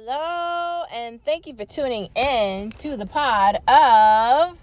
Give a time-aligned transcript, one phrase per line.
[0.00, 4.56] Hello, and thank you for tuning in to the pod of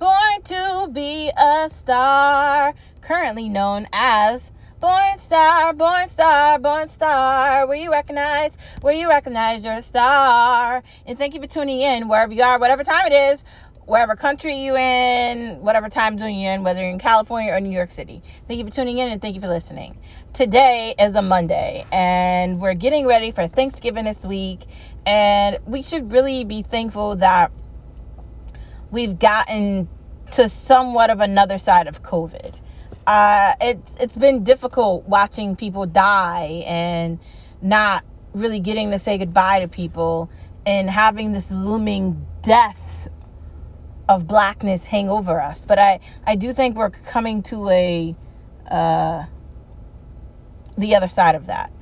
[0.00, 7.76] Born to Be a Star, currently known as Born Star, Born Star, Born Star, where
[7.76, 10.82] you recognize, where you recognize you're star.
[11.06, 13.44] And thank you for tuning in wherever you are, whatever time it is,
[13.86, 17.70] wherever country you in, whatever time zone you're in, whether you're in California or New
[17.70, 18.22] York City.
[18.46, 19.98] Thank you for tuning in and thank you for listening.
[20.32, 24.60] Today is a Monday and we're getting ready for Thanksgiving this week
[25.04, 27.50] and we should really be thankful that
[28.90, 29.88] we've gotten
[30.32, 32.54] to somewhat of another side of COVID.
[33.06, 37.18] Uh, it's it's been difficult watching people die and
[37.60, 40.30] not really getting to say goodbye to people
[40.64, 42.81] and having this looming death
[44.08, 45.64] of blackness hang over us.
[45.66, 48.16] But I, I do think we're coming to a
[48.70, 49.24] uh,
[50.78, 51.72] the other side of that,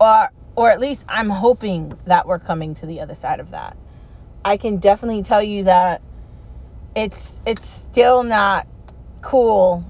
[0.00, 3.76] or or at least I'm hoping that we're coming to the other side of that.
[4.44, 6.02] I can definitely tell you that
[6.94, 8.66] it's it's still not
[9.22, 9.84] cool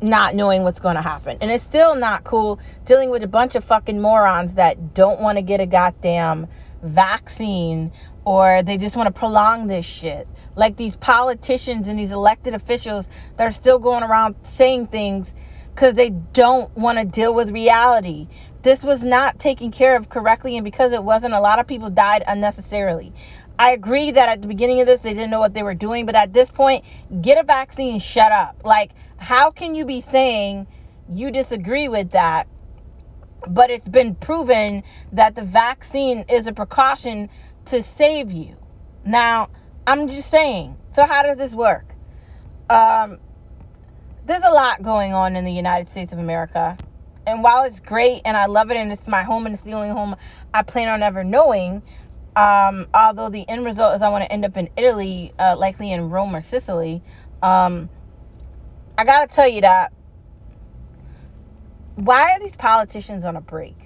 [0.00, 1.38] not knowing what's going to happen.
[1.40, 5.38] And it's still not cool dealing with a bunch of fucking morons that don't want
[5.38, 6.48] to get a goddamn
[6.82, 7.92] vaccine
[8.26, 10.28] or they just want to prolong this shit.
[10.56, 15.32] Like these politicians and these elected officials that are still going around saying things
[15.74, 18.28] because they don't want to deal with reality.
[18.62, 21.88] This was not taken care of correctly, and because it wasn't, a lot of people
[21.88, 23.12] died unnecessarily.
[23.58, 26.04] I agree that at the beginning of this, they didn't know what they were doing,
[26.04, 26.84] but at this point,
[27.22, 28.62] get a vaccine, shut up.
[28.64, 30.66] Like, how can you be saying
[31.12, 32.48] you disagree with that?
[33.46, 34.82] But it's been proven
[35.12, 37.30] that the vaccine is a precaution
[37.66, 38.56] to save you.
[39.04, 39.50] Now,
[39.86, 40.76] I'm just saying.
[40.92, 41.84] So, how does this work?
[42.68, 43.18] Um,
[44.24, 46.76] there's a lot going on in the United States of America.
[47.26, 49.72] And while it's great and I love it and it's my home and it's the
[49.72, 50.16] only home
[50.54, 51.82] I plan on ever knowing,
[52.36, 55.92] um, although the end result is I want to end up in Italy, uh, likely
[55.92, 57.02] in Rome or Sicily,
[57.42, 57.88] um,
[58.98, 59.92] I got to tell you that
[61.96, 63.76] why are these politicians on a break?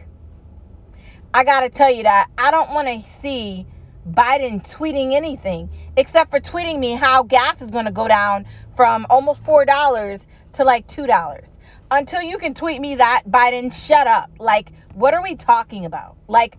[1.32, 3.64] I got to tell you that I don't want to see
[4.08, 9.06] Biden tweeting anything except for tweeting me how gas is going to go down from
[9.08, 10.20] almost $4
[10.54, 11.44] to like $2.
[11.92, 14.30] Until you can tweet me that, Biden, shut up.
[14.40, 16.16] Like, what are we talking about?
[16.26, 16.58] Like,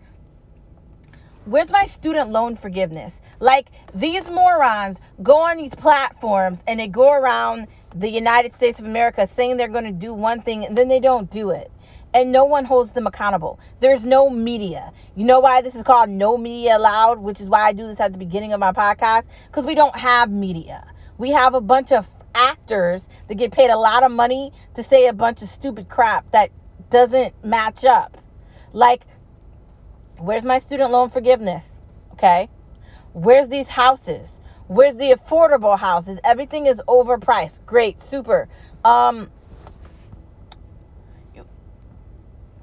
[1.43, 3.19] where's my student loan forgiveness?
[3.41, 8.85] Like, these morons go on these platforms and they go around the United States of
[8.85, 11.69] America saying they're going to do one thing and then they don't do it
[12.13, 13.59] and no one holds them accountable.
[13.79, 14.91] There's no media.
[15.15, 17.99] You know why this is called No Media Allowed, which is why I do this
[17.99, 19.25] at the beginning of my podcast?
[19.47, 20.85] Because we don't have media.
[21.17, 25.07] We have a bunch of actors that get paid a lot of money to say
[25.07, 26.49] a bunch of stupid crap that
[26.89, 28.17] doesn't match up.
[28.73, 29.05] Like,
[30.17, 31.79] where's my student loan forgiveness?
[32.13, 32.49] Okay.
[33.13, 34.29] Where's these houses?
[34.67, 36.19] Where's the affordable houses?
[36.23, 37.65] Everything is overpriced.
[37.65, 38.47] Great, super.
[38.85, 39.29] Um,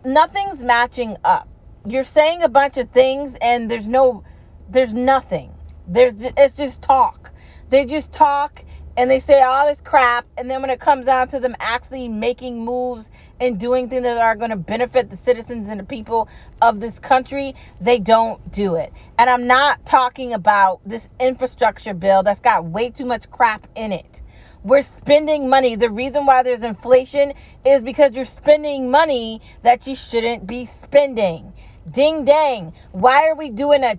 [0.09, 1.49] nothing's matching up.
[1.87, 4.25] You're saying a bunch of things and there's no
[4.69, 5.53] there's nothing.
[5.87, 7.33] There's it's just talk.
[7.71, 8.65] They just talk
[8.97, 12.09] and they say all this crap and then when it comes down to them actually
[12.09, 13.07] making moves
[13.41, 16.29] and doing things that are going to benefit the citizens and the people
[16.63, 18.93] of this country, they don't do it.
[19.19, 23.93] And I'm not talking about this infrastructure bill that's got way too much crap in
[23.93, 24.23] it.
[24.65, 25.77] We're spending money.
[25.77, 31.53] The reason why there's inflation is because you're spending money that you shouldn't be spending.
[31.91, 32.73] Ding dang.
[32.93, 33.99] Why are we doing a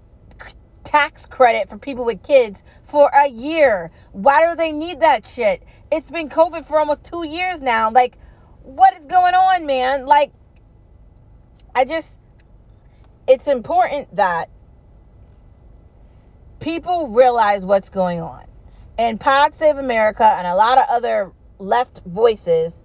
[0.83, 3.91] tax credit for people with kids for a year?
[4.11, 5.63] Why do they need that shit?
[5.91, 7.89] It's been COVID for almost two years now.
[7.91, 8.17] Like,
[8.63, 10.05] what is going on, man?
[10.05, 10.31] Like,
[11.73, 12.09] I just,
[13.27, 14.49] it's important that
[16.59, 18.48] people realize what's going on
[18.99, 22.75] and Pod Save America and a lot of other left voices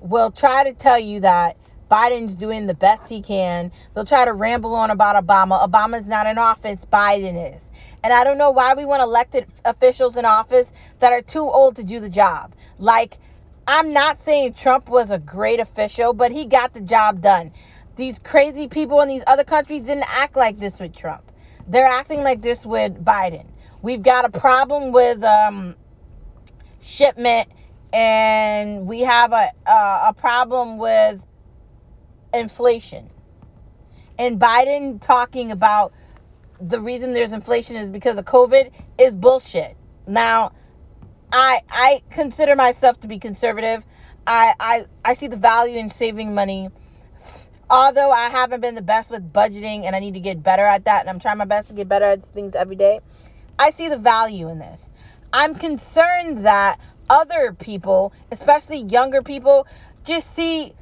[0.00, 1.56] will try to tell you that
[1.90, 3.72] Biden's doing the best he can.
[3.92, 5.60] They'll try to ramble on about Obama.
[5.60, 7.60] Obama's not in office, Biden is.
[8.04, 10.70] And I don't know why we want elected officials in office
[11.00, 12.54] that are too old to do the job.
[12.78, 13.18] Like,
[13.66, 17.50] I'm not saying Trump was a great official, but he got the job done.
[17.96, 21.24] These crazy people in these other countries didn't act like this with Trump.
[21.66, 23.49] They're acting like this with Biden.
[23.82, 25.74] We've got a problem with um,
[26.80, 27.48] shipment,
[27.92, 31.24] and we have a, a, a problem with
[32.34, 33.10] inflation.
[34.18, 35.94] And Biden talking about
[36.60, 39.76] the reason there's inflation is because of COVID is bullshit.
[40.06, 40.52] Now,
[41.32, 43.84] I I consider myself to be conservative.
[44.26, 46.68] I I, I see the value in saving money
[47.70, 50.84] although I haven't been the best with budgeting and I need to get better at
[50.86, 53.00] that, and I'm trying my best to get better at things every day,
[53.60, 54.80] I see the value in this.
[55.34, 56.80] I'm concerned that
[57.10, 59.66] other people, especially younger people,
[60.02, 60.72] just see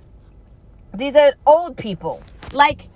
[0.94, 2.22] these are old people.
[2.52, 2.88] Like,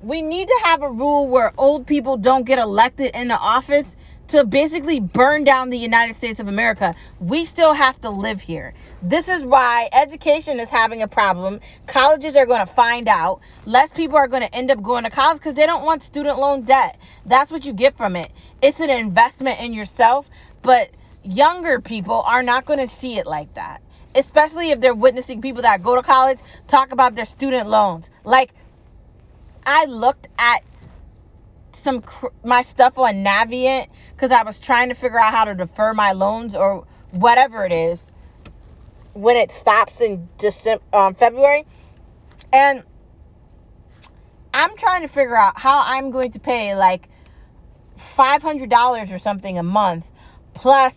[0.00, 3.86] we need to have a rule where old people don't get elected into office
[4.30, 6.94] to basically burn down the United States of America.
[7.18, 8.74] We still have to live here.
[9.02, 11.60] This is why education is having a problem.
[11.88, 13.40] Colleges are going to find out.
[13.66, 16.38] Less people are going to end up going to college because they don't want student
[16.38, 16.96] loan debt.
[17.26, 18.30] That's what you get from it.
[18.62, 20.30] It's an investment in yourself,
[20.62, 20.90] but
[21.24, 23.82] younger people are not going to see it like that.
[24.14, 26.38] Especially if they're witnessing people that go to college
[26.68, 28.08] talk about their student loans.
[28.24, 28.52] Like,
[29.66, 30.62] I looked at
[31.80, 35.54] some cr- my stuff on Navient because I was trying to figure out how to
[35.54, 38.02] defer my loans or whatever it is
[39.14, 41.66] when it stops in December, um, February,
[42.52, 42.84] and
[44.54, 47.08] I'm trying to figure out how I'm going to pay like
[47.96, 50.06] five hundred dollars or something a month,
[50.54, 50.94] plus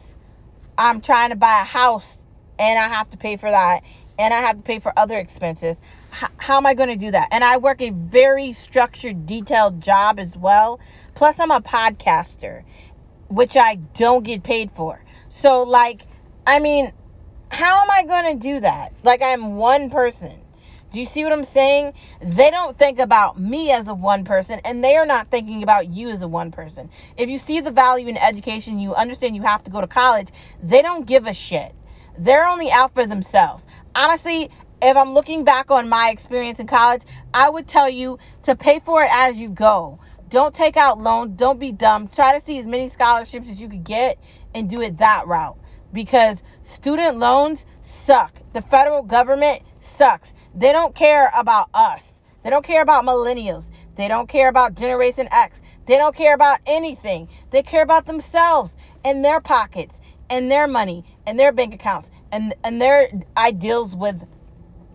[0.78, 2.18] I'm trying to buy a house
[2.60, 3.84] and I have to pay for that,
[4.24, 5.78] and I have to pay for other expenses
[6.38, 7.30] how am I going to do that?
[7.32, 10.80] And I work a very structured, detailed job as well.
[11.16, 12.64] Plus, I'm a podcaster,
[13.30, 15.02] which I don't get paid for.
[15.30, 16.06] So, like,
[16.46, 16.92] I mean,
[17.50, 18.94] how am I going to do that?
[19.04, 20.40] Like, I'm one person.
[20.92, 21.94] Do you see what I'm saying?
[22.22, 25.88] They don't think about me as a one person, and they are not thinking about
[25.88, 26.92] you as a one person.
[27.18, 30.30] If you see the value in education, you understand you have to go to college,
[30.62, 31.74] they don't give a shit.
[32.16, 33.64] They're only out for themselves.
[33.96, 34.50] Honestly,
[34.82, 38.80] if I'm looking back on my experience in college, I would tell you to pay
[38.80, 40.00] for it as you go.
[40.30, 41.38] Don't take out loans.
[41.38, 42.08] Don't be dumb.
[42.08, 44.18] Try to see as many scholarships as you could get
[44.56, 45.58] and do it that route
[45.94, 48.34] because student loans suck.
[48.54, 50.34] The federal government sucks.
[50.56, 52.02] They don't care about us.
[52.44, 53.68] They don't care about millennials.
[53.96, 55.60] They don't care about Generation X.
[55.86, 57.30] They don't care about anything.
[57.52, 58.76] They care about themselves
[59.06, 59.94] and their pockets
[60.32, 64.26] and their money and their bank accounts and, and their ideals with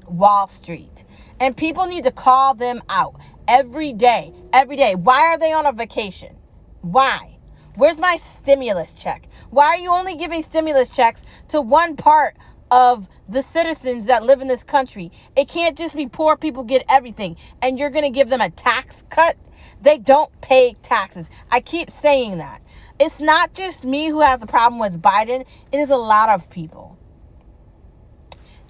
[0.09, 1.05] Wall Street.
[1.39, 3.15] And people need to call them out
[3.47, 4.33] every day.
[4.53, 4.97] Every day.
[4.97, 6.37] Why are they on a vacation?
[6.81, 7.39] Why?
[7.77, 9.29] Where's my stimulus check?
[9.51, 12.37] Why are you only giving stimulus checks to one part
[12.73, 15.13] of the citizens that live in this country?
[15.37, 18.51] It can't just be poor people get everything and you're going to give them a
[18.51, 19.37] tax cut.
[19.81, 21.27] They don't pay taxes.
[21.53, 22.63] I keep saying that.
[22.99, 26.51] It's not just me who has a problem with Biden, it is a lot of
[26.51, 26.99] people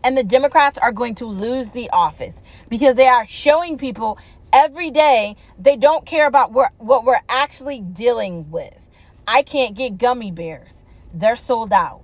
[0.08, 2.34] and the Democrats are going to lose the office
[2.70, 4.16] because they are showing people
[4.54, 8.88] every day they don't care about what, we're actually dealing with.
[9.26, 10.72] I can't get gummy bears,
[11.12, 12.00] they're sold out.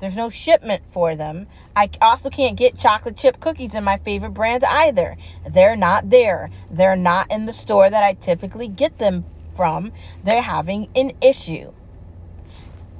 [0.00, 1.48] There's no shipment for them.
[1.76, 5.18] I also can't get chocolate chip cookies in my favorite brands either.
[5.46, 6.48] They're not there.
[6.70, 9.92] They're not in the store that I typically get them from.
[10.24, 11.74] They're having an issue.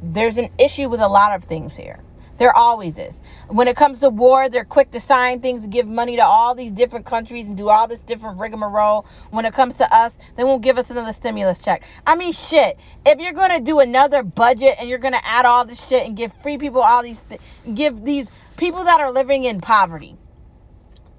[0.02, 2.00] There's an issue with a lot of things here.
[2.39, 3.15] There always is.
[3.49, 6.73] When it comes to war, they're quick to sign things give money to all these
[6.73, 9.07] different countries and do all this different rigmarole.
[9.31, 11.85] When it comes to us, they won't give us another stimulus check.
[12.07, 12.79] I mean, shit.
[13.07, 16.33] If you're to do another budget and you're to add all this shit and give
[16.43, 17.41] free people all these, th-
[17.75, 20.17] give these people that are living in poverty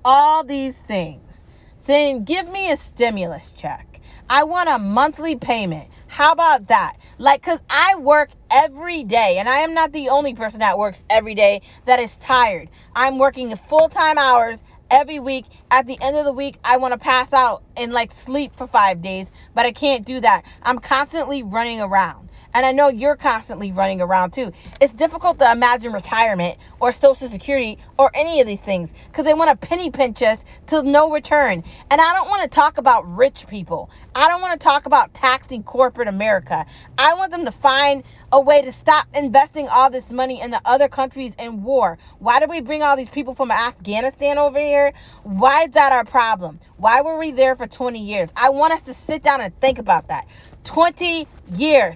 [0.06, 1.46] all these things,
[1.88, 4.02] then give me a stimulus check.
[4.30, 5.90] I want a monthly payment.
[6.16, 6.96] How about that?
[7.18, 11.04] Like, because I work every day, and I am not the only person that works
[11.10, 12.70] every day that is tired.
[12.96, 15.46] I'm working full time hours every week.
[15.72, 18.66] At the end of the week, I want to pass out and like sleep for
[18.66, 20.44] five days, but I can't do that.
[20.64, 22.30] I'm constantly running around.
[22.56, 24.54] And I know you're constantly running around too.
[24.82, 29.36] It's difficult to imagine retirement or Social Security or any of these things because they
[29.36, 31.64] want to penny pinch us to no return.
[31.92, 33.92] And I don't want to talk about rich people.
[34.16, 36.66] I don't want to talk about taxing corporate America.
[36.98, 40.62] I want them to find a way to stop investing all this money in the
[40.66, 41.98] other countries in war.
[42.20, 44.94] Why do we bring all these people from Afghanistan over here?
[45.24, 46.62] Why is that our problem?
[46.78, 48.30] Why were we there for 20 years?
[48.36, 50.28] I want us to sit down and think about that.
[50.66, 51.96] 20 years.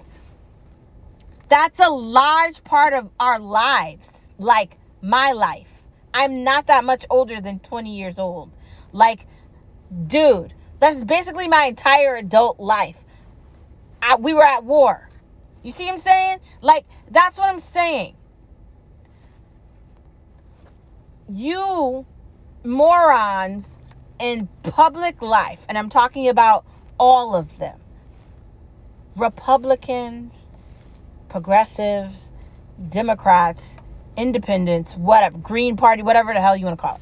[1.50, 5.72] That's a large part of our lives, like my life.
[6.14, 8.52] I'm not that much older than 20 years old.
[8.92, 9.26] Like,
[10.08, 12.98] dude, that's basically my entire adult life.
[14.02, 15.08] I, we were at war.
[15.64, 16.38] You see what I'm saying?
[16.62, 18.16] Like, that's what I'm saying.
[21.28, 22.06] You
[22.64, 23.66] morons
[24.20, 26.66] in public life, and I'm talking about
[26.98, 27.78] all of them
[29.16, 30.49] Republicans,
[31.30, 32.14] progressives,
[32.90, 33.64] Democrats,
[34.16, 37.00] independents, whatever, Green Party, whatever the hell you want to call it.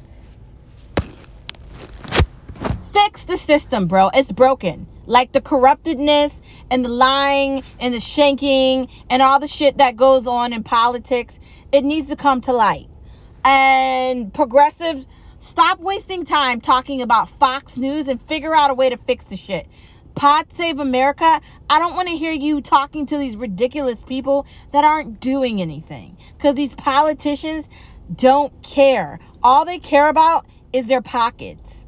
[2.93, 4.09] Fix the system, bro.
[4.13, 4.87] It's broken.
[5.05, 6.31] Like the corruptedness
[6.69, 11.33] and the lying and the shanking and all the shit that goes on in politics,
[11.71, 12.87] it needs to come to light.
[13.43, 15.07] And progressives,
[15.39, 19.37] stop wasting time talking about Fox News and figure out a way to fix the
[19.37, 19.67] shit.
[20.19, 24.83] Pod Save America, I don't want to hear you talking to these ridiculous people that
[24.83, 26.17] aren't doing anything.
[26.35, 27.65] Because these politicians
[28.13, 29.21] don't care.
[29.41, 31.85] All they care about is their pockets.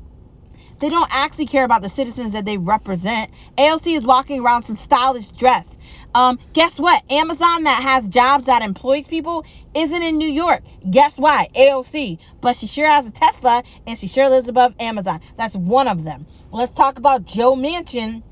[0.79, 3.31] They don't actually care about the citizens that they represent.
[3.57, 5.67] AOC is walking around some stylish dress.
[6.15, 7.03] Um, guess what?
[7.11, 10.63] Amazon that has jobs that employs people isn't in New York.
[10.89, 11.47] Guess why?
[11.55, 12.19] AOC.
[12.41, 15.21] But she sure has a Tesla and she sure lives above Amazon.
[15.37, 16.27] That's one of them.
[16.51, 18.23] Let's talk about Joe Manchin.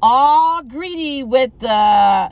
[0.00, 2.30] All greedy with the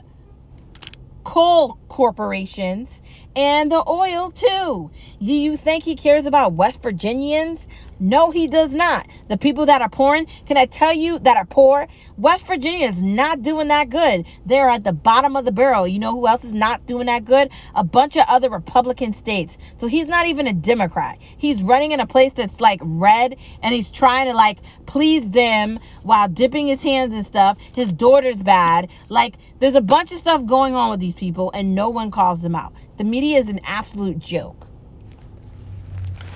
[1.23, 2.89] coal corporations
[3.35, 4.91] and the oil too.
[5.19, 7.59] Do you think he cares about West Virginians?
[8.03, 9.05] No, he does not.
[9.27, 11.87] The people that are poor, can I tell you that are poor?
[12.17, 14.25] West Virginia is not doing that good.
[14.43, 15.87] They're at the bottom of the barrel.
[15.87, 17.51] You know who else is not doing that good?
[17.75, 19.55] A bunch of other Republican states.
[19.77, 21.19] So he's not even a Democrat.
[21.37, 25.77] He's running in a place that's like red and he's trying to like please them
[26.01, 27.59] while dipping his hands and stuff.
[27.75, 28.89] His daughter's bad.
[29.09, 32.41] Like there's a bunch of stuff going on with these people and no one calls
[32.41, 32.73] them out.
[32.97, 34.70] The media is an absolute joke.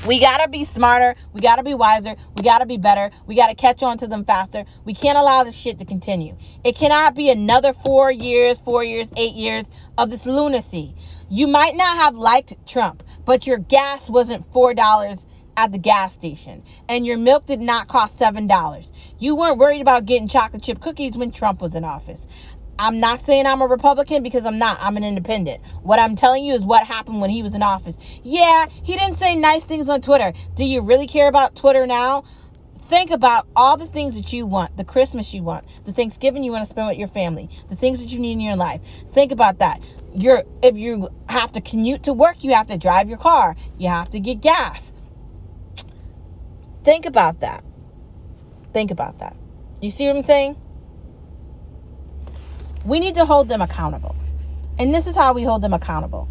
[0.06, 1.16] We got to be smarter.
[1.34, 2.16] We got to be wiser.
[2.36, 3.12] We got to be better.
[3.28, 4.66] We got to catch on to them faster.
[4.86, 6.38] We can't allow this shit to continue.
[6.64, 9.66] It cannot be another four years, four years, eight years
[9.98, 10.96] of this lunacy.
[11.30, 15.20] You might not have liked Trump, but your gas wasn't $4
[15.58, 18.92] at the gas station and your milk did not cost $7.
[19.20, 22.20] You weren't worried about getting chocolate chip cookies when Trump was in office.
[22.78, 24.78] I'm not saying I'm a Republican because I'm not.
[24.82, 25.62] I'm an independent.
[25.84, 27.96] What I'm telling you is what happened when he was in office.
[28.24, 30.34] Yeah, he didn't say nice things on Twitter.
[30.56, 32.26] Do you really care about Twitter now?
[32.90, 36.52] Think about all the things that you want, the Christmas you want, the Thanksgiving you
[36.52, 38.82] want to spend with your family, the things that you need in your life.
[39.14, 39.82] Think about that.
[40.14, 43.56] You're if you have to commute to work, you have to drive your car.
[43.78, 44.92] You have to get gas.
[46.84, 47.64] Think about that.
[48.74, 49.36] Think about that.
[49.82, 50.58] You see what I'm saying?
[52.86, 54.16] We need to hold them accountable.
[54.78, 56.30] And this is how we hold them accountable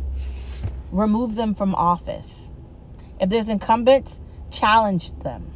[0.94, 2.28] remove them from office.
[3.20, 4.12] If there's incumbents,
[4.50, 5.50] challenge them.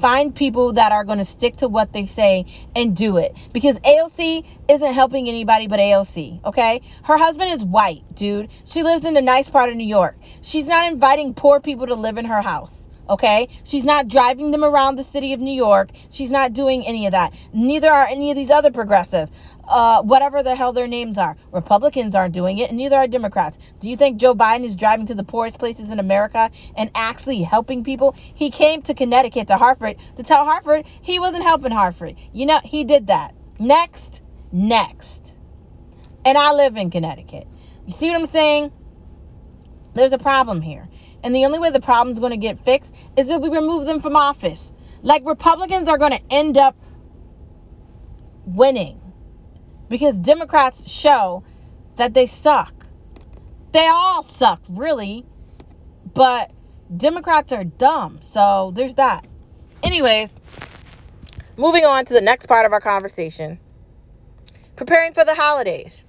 [0.00, 3.36] Find people that are going to stick to what they say and do it.
[3.52, 6.80] Because AOC isn't helping anybody but AOC, okay?
[7.04, 8.48] Her husband is white, dude.
[8.64, 10.16] She lives in the nice part of New York.
[10.40, 12.78] She's not inviting poor people to live in her house.
[13.08, 13.48] Okay?
[13.64, 15.90] She's not driving them around the city of New York.
[16.10, 17.34] She's not doing any of that.
[17.52, 19.28] Neither are any of these other progressive
[19.68, 21.36] uh, whatever the hell their names are.
[21.52, 23.58] Republicans aren't doing it, and neither are Democrats.
[23.80, 27.42] Do you think Joe Biden is driving to the poorest places in America and actually
[27.42, 28.14] helping people?
[28.16, 32.16] He came to Connecticut, to Hartford, to tell Hartford he wasn't helping Hartford.
[32.32, 33.34] You know, he did that.
[33.58, 35.34] Next, next.
[36.24, 37.46] And I live in Connecticut.
[37.86, 38.72] You see what I'm saying?
[39.94, 40.88] There's a problem here.
[41.22, 44.00] And the only way the problem's going to get fixed is if we remove them
[44.00, 44.72] from office.
[45.02, 46.76] Like Republicans are going to end up
[48.46, 49.01] winning
[49.92, 51.44] because Democrats show
[51.96, 52.72] that they suck.
[53.72, 55.26] They all suck, really,
[56.14, 56.50] but
[56.96, 58.20] Democrats are dumb.
[58.22, 59.26] So there's that.
[59.82, 60.30] Anyways,
[61.58, 63.58] moving on to the next part of our conversation
[64.76, 66.02] preparing for the holidays.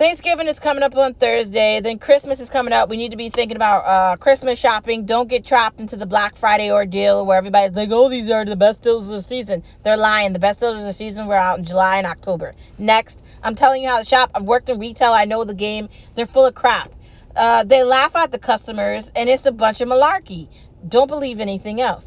[0.00, 1.78] Thanksgiving is coming up on Thursday.
[1.80, 2.88] Then Christmas is coming up.
[2.88, 5.04] We need to be thinking about uh, Christmas shopping.
[5.04, 8.56] Don't get trapped into the Black Friday ordeal where everybody's like, oh, these are the
[8.56, 9.62] best deals of the season.
[9.84, 10.32] They're lying.
[10.32, 12.54] The best deals of the season were out in July and October.
[12.78, 14.30] Next, I'm telling you how to shop.
[14.34, 15.12] I've worked in retail.
[15.12, 15.90] I know the game.
[16.14, 16.90] They're full of crap.
[17.36, 20.48] Uh, they laugh at the customers, and it's a bunch of malarkey.
[20.88, 22.06] Don't believe anything else.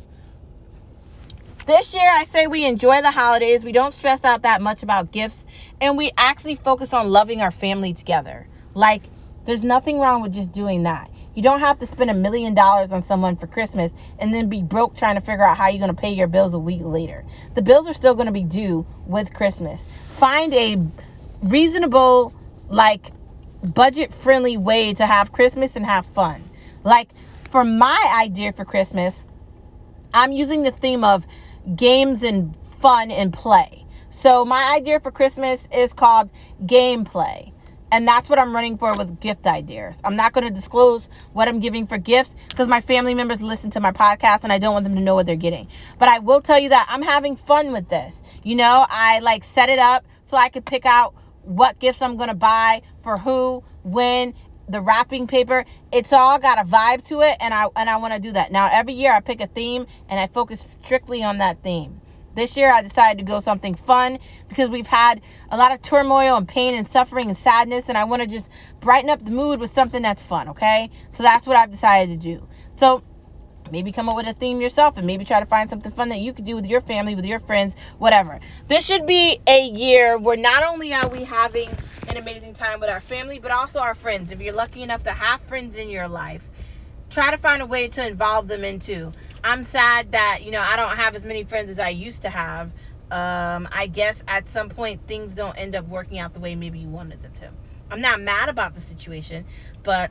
[1.67, 3.63] This year, I say we enjoy the holidays.
[3.63, 5.43] We don't stress out that much about gifts
[5.83, 8.47] and we actually focus on loving our family together.
[8.73, 9.03] Like,
[9.43, 11.11] there's nothing wrong with just doing that.
[11.33, 14.61] You don't have to spend a million dollars on someone for Christmas and then be
[14.63, 17.25] broke trying to figure out how you're going to pay your bills a week later.
[17.55, 19.81] The bills are still going to be due with Christmas.
[20.19, 20.77] Find a
[21.41, 22.33] reasonable,
[22.69, 23.11] like,
[23.61, 26.49] budget friendly way to have Christmas and have fun.
[26.85, 27.09] Like,
[27.51, 29.13] for my idea for Christmas,
[30.13, 31.25] I'm using the theme of
[31.75, 33.82] games and fun and play.
[34.23, 36.29] So my idea for Christmas is called
[36.61, 37.51] gameplay.
[37.91, 39.95] And that's what I'm running for with gift ideas.
[40.05, 43.69] I'm not going to disclose what I'm giving for gifts because my family members listen
[43.71, 45.67] to my podcast and I don't want them to know what they're getting.
[45.99, 48.21] But I will tell you that I'm having fun with this.
[48.43, 52.15] You know, I like set it up so I could pick out what gifts I'm
[52.15, 54.33] going to buy for who, when,
[54.69, 55.65] the wrapping paper.
[55.91, 58.53] It's all got a vibe to it, and I and I want to do that.
[58.53, 61.99] Now every year I pick a theme and I focus strictly on that theme.
[62.35, 66.35] This year I decided to go something fun because we've had a lot of turmoil
[66.35, 68.49] and pain and suffering and sadness, and I want to just
[68.79, 70.49] brighten up the mood with something that's fun.
[70.49, 72.47] Okay, so that's what I've decided to do.
[72.77, 73.03] So
[73.71, 76.19] maybe come up with a theme yourself and maybe try to find something fun that
[76.19, 78.39] you could do with your family, with your friends, whatever.
[78.67, 81.69] This should be a year where not only are we having
[82.07, 84.31] an amazing time with our family, but also our friends.
[84.31, 86.43] If you're lucky enough to have friends in your life,
[87.09, 89.11] try to find a way to involve them into.
[89.43, 92.29] I'm sad that, you know, I don't have as many friends as I used to
[92.29, 92.71] have.
[93.11, 96.79] Um, I guess at some point things don't end up working out the way maybe
[96.79, 97.49] you wanted them to.
[97.91, 99.45] I'm not mad about the situation,
[99.83, 100.09] but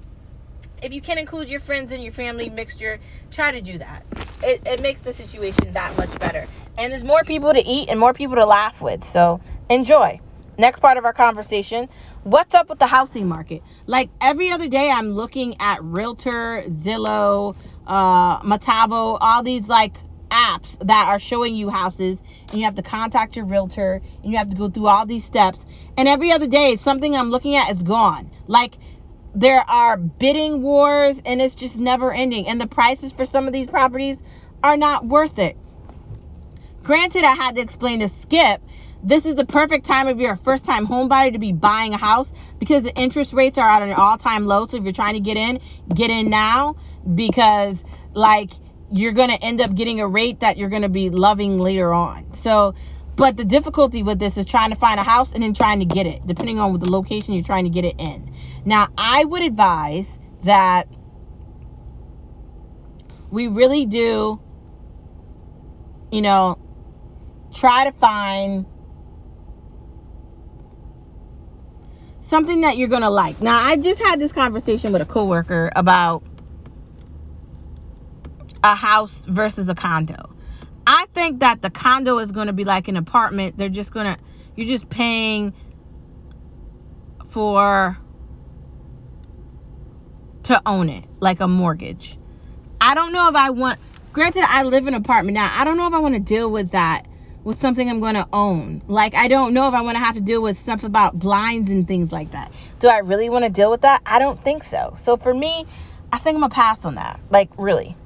[0.83, 4.05] if you can include your friends and your family mixture, try to do that.
[4.43, 6.47] It, it makes the situation that much better.
[6.77, 9.05] And there's more people to eat and more people to laugh with.
[9.05, 10.21] So enjoy.
[10.59, 11.89] Next part of our conversation
[12.25, 13.63] what's up with the housing market?
[13.87, 19.97] Like every other day, I'm looking at Realtor, Zillow, uh, Movoto, all these like
[20.31, 24.39] apps that are showing you houses and you have to contact your realtor and you
[24.39, 25.67] have to go through all these steps
[25.99, 28.31] and every other day something i'm looking at is gone.
[28.47, 28.79] Like
[29.35, 33.53] there are bidding wars and it's just never ending and the prices for some of
[33.53, 34.23] these properties
[34.63, 35.57] are not worth it.
[36.83, 38.63] Granted i had to explain to skip
[39.05, 41.93] this is the perfect time if you're a first time home buyer to be buying
[41.93, 44.93] a house because the interest rates are at an all time low so if you're
[44.93, 45.61] trying to get in
[45.93, 46.77] get in now
[47.15, 47.83] because
[48.15, 48.53] like
[48.93, 51.93] you're going to end up getting a rate that you're going to be loving later
[51.93, 52.75] on so
[53.17, 55.85] but the difficulty with this is trying to find a house and then trying to
[55.85, 58.33] get it depending on the location you're trying to get it in
[58.65, 60.07] now, I would advise
[60.45, 60.89] that
[63.31, 64.41] we really do,
[66.13, 66.59] you know,
[67.53, 68.67] try to find
[72.21, 73.41] something that you're going to like.
[73.41, 76.23] Now, I just had this conversation with a coworker about
[78.63, 80.35] a house versus a condo.
[80.87, 83.57] I think that the condo is going to be like an apartment.
[83.57, 84.21] They're just going to,
[84.57, 85.55] you're just paying
[87.29, 87.99] for
[90.45, 92.19] to own it, like a mortgage.
[92.81, 93.79] I don't know if I want,
[94.13, 95.53] granted, I live in an apartment now.
[95.55, 97.07] I don't know if I want to deal with that
[97.45, 98.83] with something I'm going to own.
[98.89, 101.71] Like, I don't know if I want to have to deal with stuff about blinds
[101.71, 102.53] and things like that.
[102.81, 104.03] Do I really want to deal with that?
[104.05, 104.95] I don't think so.
[104.97, 105.67] So for me,
[106.13, 107.21] I think I'm going to pass on that.
[107.31, 107.97] Like, really.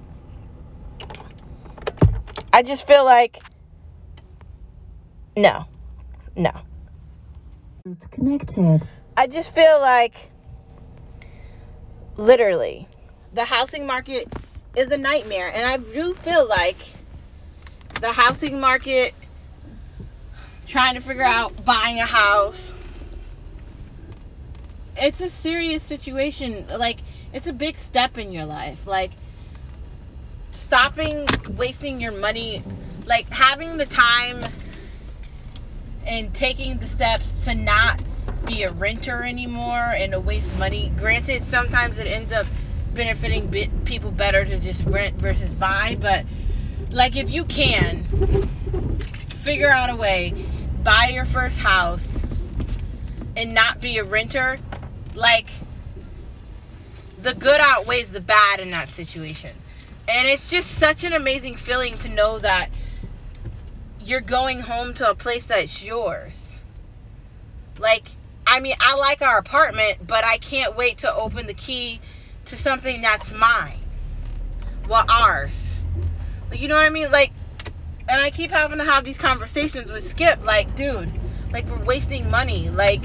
[2.56, 3.44] I just feel like,
[5.36, 5.66] no,
[6.36, 6.52] no.
[8.12, 8.82] Connected.
[9.16, 10.32] I just feel like
[12.16, 12.88] literally
[13.32, 14.30] the housing market
[14.76, 16.96] is a nightmare and i do feel like
[18.00, 19.14] the housing market
[20.66, 22.74] trying to figure out buying a house
[24.96, 29.16] it's a serious situation like it's a big step in your life like
[30.66, 32.62] stopping wasting your money
[33.06, 34.44] like having the time
[36.04, 37.98] and taking the steps to not
[38.44, 40.92] be a renter anymore and to waste money.
[40.96, 42.46] Granted, sometimes it ends up
[42.94, 43.50] benefiting
[43.84, 46.24] people better to just rent versus buy, but
[46.90, 48.04] like if you can
[49.44, 50.32] figure out a way,
[50.82, 52.06] buy your first house
[53.36, 54.58] and not be a renter,
[55.14, 55.50] like
[57.18, 59.50] the good outweighs the bad in that situation.
[60.08, 62.68] And it's just such an amazing feeling to know that
[64.00, 66.34] you're going home to a place that's yours.
[67.78, 68.08] Like
[68.46, 72.00] I mean, I like our apartment, but I can't wait to open the key
[72.46, 73.80] to something that's mine.
[74.88, 75.52] Well, ours.
[76.48, 77.10] Like, you know what I mean?
[77.10, 77.32] Like,
[78.08, 80.44] and I keep having to have these conversations with Skip.
[80.44, 81.10] Like, dude,
[81.52, 82.70] like we're wasting money.
[82.70, 83.04] Like,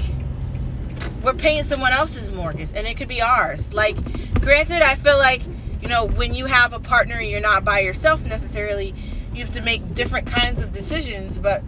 [1.24, 3.72] we're paying someone else's mortgage, and it could be ours.
[3.72, 3.96] Like,
[4.42, 5.42] granted, I feel like
[5.82, 8.94] you know when you have a partner, and you're not by yourself necessarily.
[9.34, 11.64] You have to make different kinds of decisions, but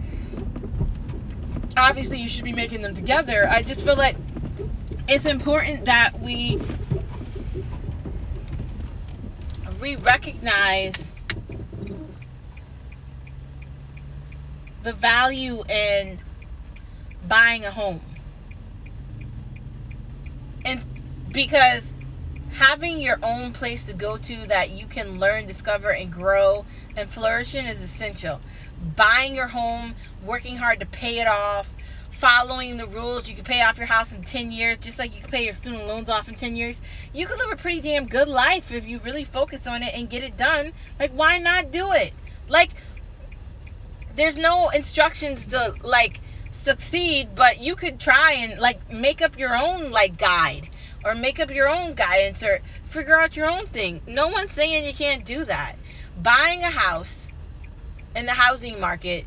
[1.75, 3.47] obviously you should be making them together.
[3.49, 4.15] I just feel like
[5.07, 6.59] it's important that we
[9.81, 10.93] we recognize
[14.83, 16.19] the value in
[17.27, 18.01] buying a home.
[20.63, 20.83] And
[21.31, 21.81] because
[22.55, 26.63] having your own place to go to that you can learn, discover, and grow
[26.95, 28.39] and flourish in is essential.
[28.95, 29.93] Buying your home,
[30.25, 31.67] working hard to pay it off,
[32.11, 33.27] following the rules.
[33.27, 35.53] You can pay off your house in 10 years, just like you can pay your
[35.53, 36.77] student loans off in 10 years.
[37.11, 40.09] You can live a pretty damn good life if you really focus on it and
[40.09, 40.71] get it done.
[40.97, 42.13] Like, why not do it?
[42.47, 42.69] Like,
[44.15, 46.21] there's no instructions to, like,
[46.53, 50.69] succeed, but you could try and, like, make up your own, like, guide
[51.05, 54.01] or make up your own guidance or figure out your own thing.
[54.07, 55.75] No one's saying you can't do that.
[56.21, 57.15] Buying a house
[58.15, 59.25] in the housing market,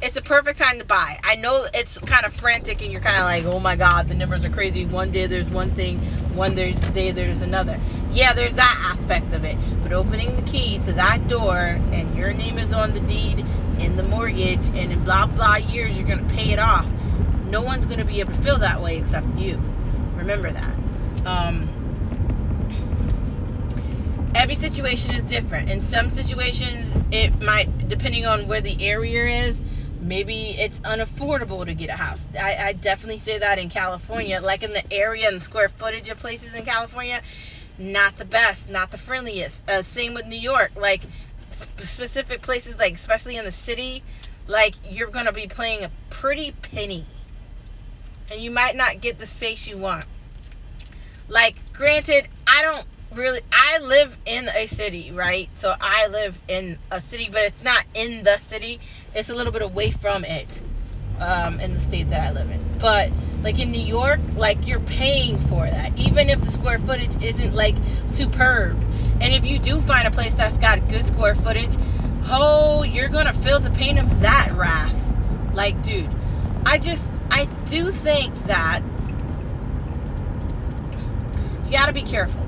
[0.00, 1.20] it's a perfect time to buy.
[1.22, 4.14] I know it's kind of frantic and you're kind of like, oh my God, the
[4.14, 4.86] numbers are crazy.
[4.86, 5.98] One day there's one thing,
[6.34, 6.72] one day
[7.12, 7.78] there's another.
[8.10, 9.58] Yeah, there's that aspect of it.
[9.82, 13.44] But opening the key to that door and your name is on the deed
[13.78, 16.86] in the mortgage and in blah blah years you're going to pay it off.
[17.48, 19.60] No one's going to be able to feel that way except you.
[20.16, 20.79] Remember that.
[21.24, 21.68] Um,
[24.34, 25.68] every situation is different.
[25.68, 29.56] In some situations, it might, depending on where the area is,
[30.00, 32.20] maybe it's unaffordable to get a house.
[32.38, 36.18] I, I definitely say that in California, like in the area and square footage of
[36.18, 37.20] places in California,
[37.78, 39.58] not the best, not the friendliest.
[39.68, 41.02] Uh, same with New York, like
[41.82, 44.02] specific places, like especially in the city,
[44.46, 47.04] like you're gonna be paying a pretty penny,
[48.30, 50.04] and you might not get the space you want.
[51.30, 55.48] Like, granted, I don't really I live in a city, right?
[55.60, 58.80] So I live in a city, but it's not in the city.
[59.14, 60.48] It's a little bit away from it.
[61.20, 62.78] Um, in the state that I live in.
[62.78, 63.10] But
[63.42, 65.96] like in New York, like you're paying for that.
[65.98, 67.76] Even if the square footage isn't like
[68.14, 68.82] superb.
[69.20, 71.76] And if you do find a place that's got good square footage,
[72.24, 74.96] oh, you're gonna feel the pain of that wrath.
[75.54, 76.10] Like, dude,
[76.64, 78.82] I just I do think that
[81.70, 82.44] you gotta be careful.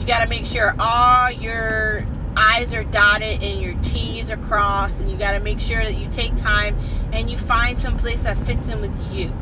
[0.00, 2.04] You gotta make sure all your
[2.36, 6.08] I's are dotted and your T's are crossed, and you gotta make sure that you
[6.10, 6.76] take time
[7.12, 9.32] and you find some place that fits in with you.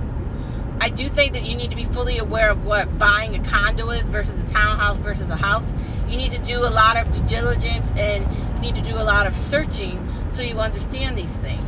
[0.79, 3.88] I do think that you need to be fully aware of what buying a condo
[3.88, 5.64] is versus a townhouse versus a house.
[6.11, 8.22] You need to do a lot of due diligence and
[8.57, 11.64] you need to do a lot of searching so you understand these things.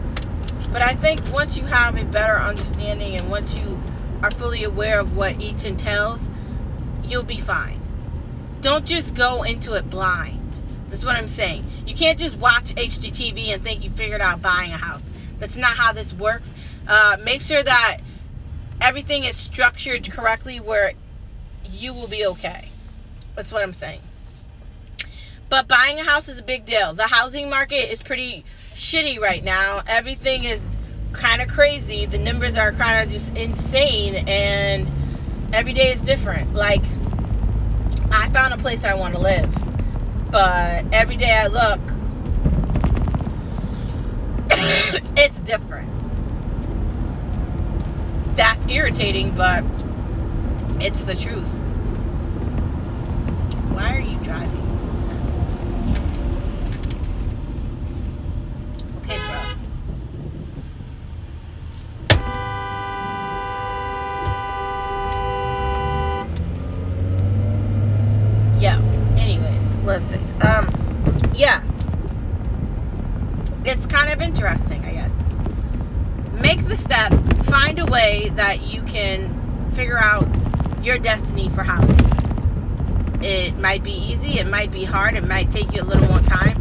[0.70, 3.80] But I think once you have a better understanding and once you
[4.22, 6.20] are fully aware of what each entails,
[7.02, 7.80] you'll be fine.
[8.60, 10.38] Don't just go into it blind.
[10.90, 11.64] That's what I'm saying.
[11.86, 15.02] You can't just watch HGTV and think you figured out buying a house.
[15.38, 16.48] That's not how this works.
[16.86, 17.98] Uh, make sure that
[18.80, 20.92] everything is structured correctly where
[21.64, 22.68] you will be okay.
[23.34, 24.00] That's what I'm saying.
[25.48, 26.92] But buying a house is a big deal.
[26.92, 29.82] The housing market is pretty shitty right now.
[29.86, 30.62] Everything is
[31.12, 32.06] kind of crazy.
[32.06, 34.88] The numbers are kind of just insane, and
[35.52, 36.54] every day is different.
[36.54, 36.82] Like,
[38.10, 39.50] I found a place I want to live,
[40.30, 41.80] but every day I look,
[45.16, 45.88] it's different.
[48.36, 49.64] That's irritating, but
[50.80, 51.50] it's the truth.
[53.72, 54.70] Why are you driving?
[69.90, 70.20] let's see.
[70.42, 70.70] Um,
[71.34, 71.62] yeah.
[73.64, 75.10] It's kind of interesting, I guess.
[76.40, 77.12] Make the step,
[77.46, 80.26] find a way that you can figure out
[80.82, 82.00] your destiny for housing.
[83.22, 86.20] It might be easy, it might be hard, it might take you a little more
[86.20, 86.56] time.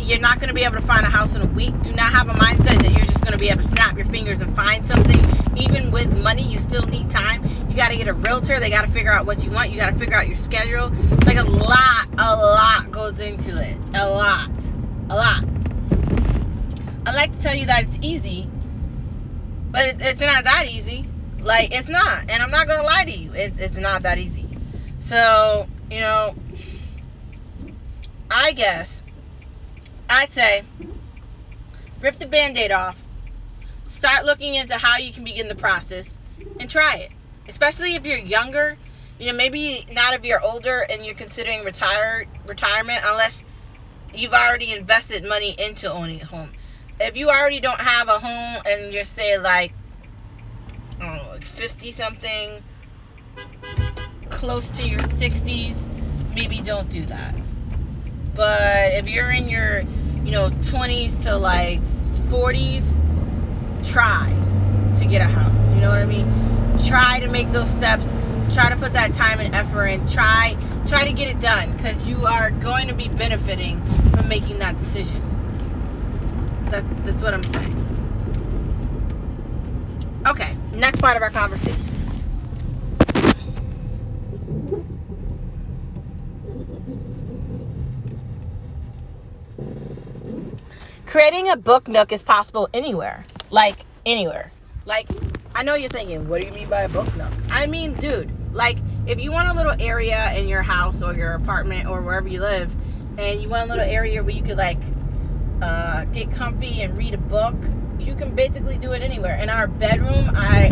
[0.00, 1.72] You're not going to be able to find a house in a week.
[1.82, 4.06] Do not have a mindset that you're just going to be able to snap your
[4.06, 5.56] fingers and find something.
[5.56, 7.44] Even with money, you still need time.
[7.70, 8.58] You got to get a realtor.
[8.58, 9.70] They got to figure out what you want.
[9.70, 10.90] You got to figure out your schedule.
[11.26, 13.76] Like a lot, a lot goes into it.
[13.94, 14.50] A lot.
[15.10, 15.44] A lot.
[17.06, 18.48] I like to tell you that it's easy,
[19.74, 21.04] but it, it's not that easy.
[21.40, 22.24] Like, it's not.
[22.28, 23.32] And I'm not going to lie to you.
[23.32, 24.46] It, it's not that easy.
[25.06, 26.34] So, you know,
[28.30, 28.90] I guess
[30.08, 30.62] I'd say
[32.00, 32.96] rip the band aid off,
[33.88, 36.06] start looking into how you can begin the process,
[36.60, 37.10] and try it
[37.48, 38.76] especially if you're younger.
[39.18, 43.42] You know, maybe not if you're older and you're considering retired retirement, unless
[44.12, 46.52] you've already invested money into owning a home.
[47.00, 49.72] If you already don't have a home and you're say like,
[51.00, 52.62] like 50 something,
[54.30, 55.74] close to your 60s,
[56.34, 57.34] maybe don't do that.
[58.34, 59.80] But if you're in your,
[60.24, 61.80] you know, 20s to like
[62.28, 62.84] 40s,
[63.84, 64.30] try
[64.98, 65.74] to get a house.
[65.74, 66.54] You know what I mean?
[66.82, 68.04] try to make those steps
[68.52, 71.96] try to put that time and effort in try try to get it done because
[72.06, 73.80] you are going to be benefiting
[74.12, 75.33] from making that decision
[76.80, 77.72] that's, that's what i'm saying.
[80.26, 81.80] Okay next part of our conversation.
[91.06, 93.24] Creating a book nook is possible anywhere.
[93.50, 94.50] Like anywhere.
[94.84, 95.08] Like
[95.54, 97.32] I know you're thinking, what do you mean by a book nook?
[97.50, 101.34] I mean, dude, like if you want a little area in your house or your
[101.34, 102.74] apartment or wherever you live,
[103.16, 104.80] and you want a little area where you could like
[105.64, 107.54] uh, get comfy and read a book,
[107.98, 109.36] you can basically do it anywhere.
[109.36, 110.68] In our bedroom, I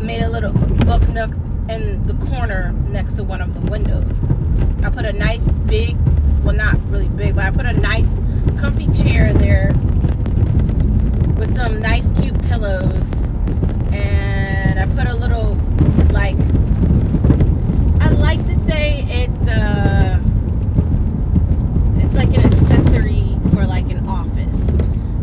[0.00, 1.32] made a little book nook
[1.68, 4.16] in the corner next to one of the windows.
[4.84, 5.96] I put a nice big,
[6.44, 8.06] well not really big, but I put a nice
[8.60, 9.72] comfy chair there
[11.36, 13.04] with some nice cute pillows
[13.92, 15.54] and I put a little
[16.12, 16.36] like
[18.00, 20.18] I like to say it's uh
[21.98, 24.54] it's like an accessory for like an office.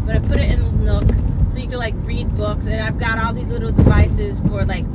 [0.06, 1.08] But I put it in the nook
[1.52, 4.86] so you can like read books and I've got all these little devices for like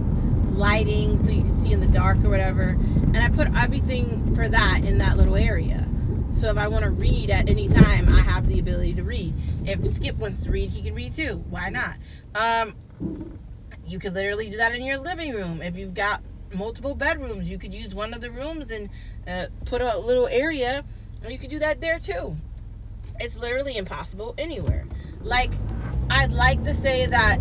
[0.53, 2.71] lighting so you can see in the dark or whatever.
[2.71, 5.87] And I put everything for that in that little area.
[6.41, 9.35] So if I want to read at any time, I have the ability to read.
[9.67, 11.45] If Skip wants to read, he can read too.
[11.51, 11.97] Why not?
[12.35, 12.75] Um,
[13.85, 15.61] you could literally do that in your living room.
[15.61, 16.23] If you've got
[16.55, 18.89] multiple bedrooms, you could use one of the rooms and
[19.27, 20.83] uh, put a little area,
[21.23, 22.35] and you could do that there too.
[23.21, 24.87] It's literally impossible anywhere.
[25.21, 25.51] Like,
[26.11, 27.39] I'd like to say that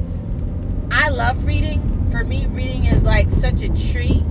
[0.91, 2.09] I love reading.
[2.11, 4.23] For me, reading is like such a treat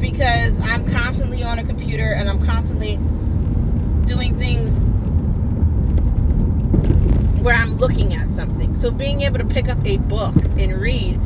[0.00, 2.96] because I'm constantly on a computer and I'm constantly
[4.06, 4.70] doing things
[7.42, 8.80] where I'm looking at something.
[8.80, 11.20] So being able to pick up a book and read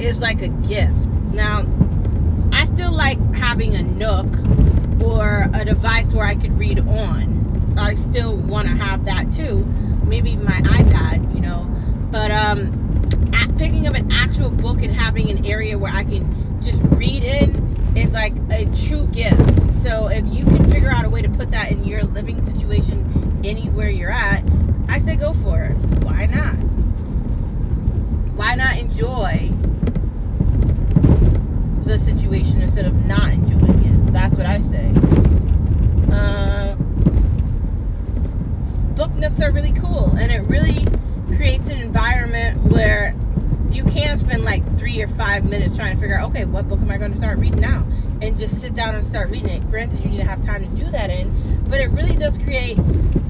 [0.00, 0.94] is like a gift.
[1.32, 1.66] Now,
[2.52, 4.26] I still like having a Nook
[5.02, 7.74] or a device where I could read on.
[7.76, 9.64] I still want to have that too.
[10.06, 11.25] Maybe my iPad.
[12.16, 12.72] But um
[13.58, 17.94] picking up an actual book and having an area where I can just read in
[17.94, 19.38] is like a true gift.
[19.82, 23.42] So if you can figure out a way to put that in your living situation
[23.44, 24.42] anywhere you're at,
[24.88, 25.74] I say go for it.
[26.04, 26.54] Why not?
[28.34, 29.52] Why not enjoy
[31.84, 34.12] the situation instead of not enjoying it?
[34.14, 34.90] That's what I say.
[36.10, 36.76] Uh,
[38.94, 40.86] book nooks are really cool, and it really
[41.36, 43.14] creates an environment where
[43.70, 46.80] you can spend like three or five minutes trying to figure out, okay, what book
[46.80, 47.86] am I going to start reading now?
[48.22, 49.70] And just sit down and start reading it.
[49.70, 52.78] Granted, you need to have time to do that in, but it really does create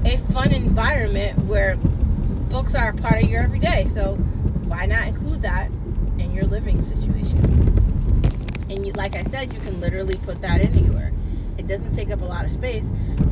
[0.05, 3.89] a fun environment where books are a part of your everyday.
[3.93, 5.69] So why not include that
[6.17, 8.65] in your living situation?
[8.69, 11.11] And you, like I said, you can literally put that anywhere.
[11.57, 12.83] It doesn't take up a lot of space.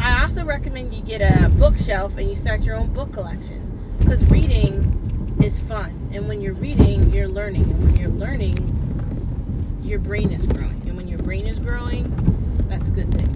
[0.02, 3.65] I also recommend you get a bookshelf and you start your own book collection
[4.00, 6.10] because reading is fun.
[6.14, 7.64] And when you're reading, you're learning.
[7.64, 10.82] And when you're learning, your brain is growing.
[10.88, 12.04] And when your brain is growing,
[12.70, 13.32] that's a good thing.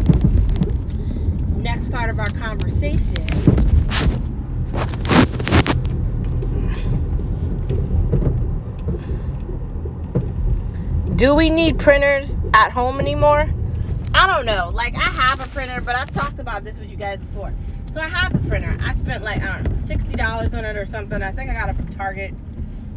[1.62, 3.28] Next part of our conversation
[11.20, 13.46] Do we need printers at home anymore?
[14.14, 14.72] I don't know.
[14.74, 17.54] Like I have a printer, but I've talked about this with you guys before.
[17.94, 18.78] So I have a printer.
[18.82, 21.24] I spent like I don't know, sixty dollars on it or something.
[21.24, 22.36] I think I got it from Target.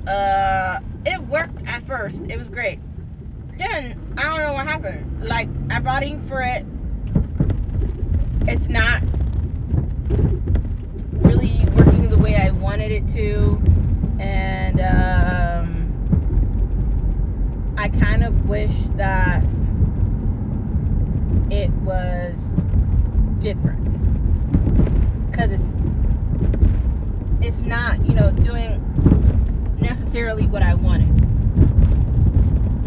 [0.06, 2.16] Uh, it worked at first.
[2.28, 2.78] It was great.
[3.56, 5.24] Then I don't know what happened.
[5.24, 6.66] Like I bought ink for it.
[8.46, 9.02] It's not
[11.12, 13.62] really working the way I wanted it to,
[14.20, 15.88] and um,
[17.78, 19.42] I kind of wish that
[21.50, 22.34] it was
[23.40, 23.81] different
[25.32, 25.62] because it's
[27.40, 28.78] it's not you know doing
[29.80, 31.08] necessarily what I wanted.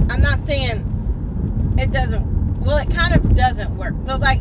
[0.09, 2.63] I'm not saying it doesn't.
[2.63, 3.93] Well, it kind of doesn't work.
[4.05, 4.39] So like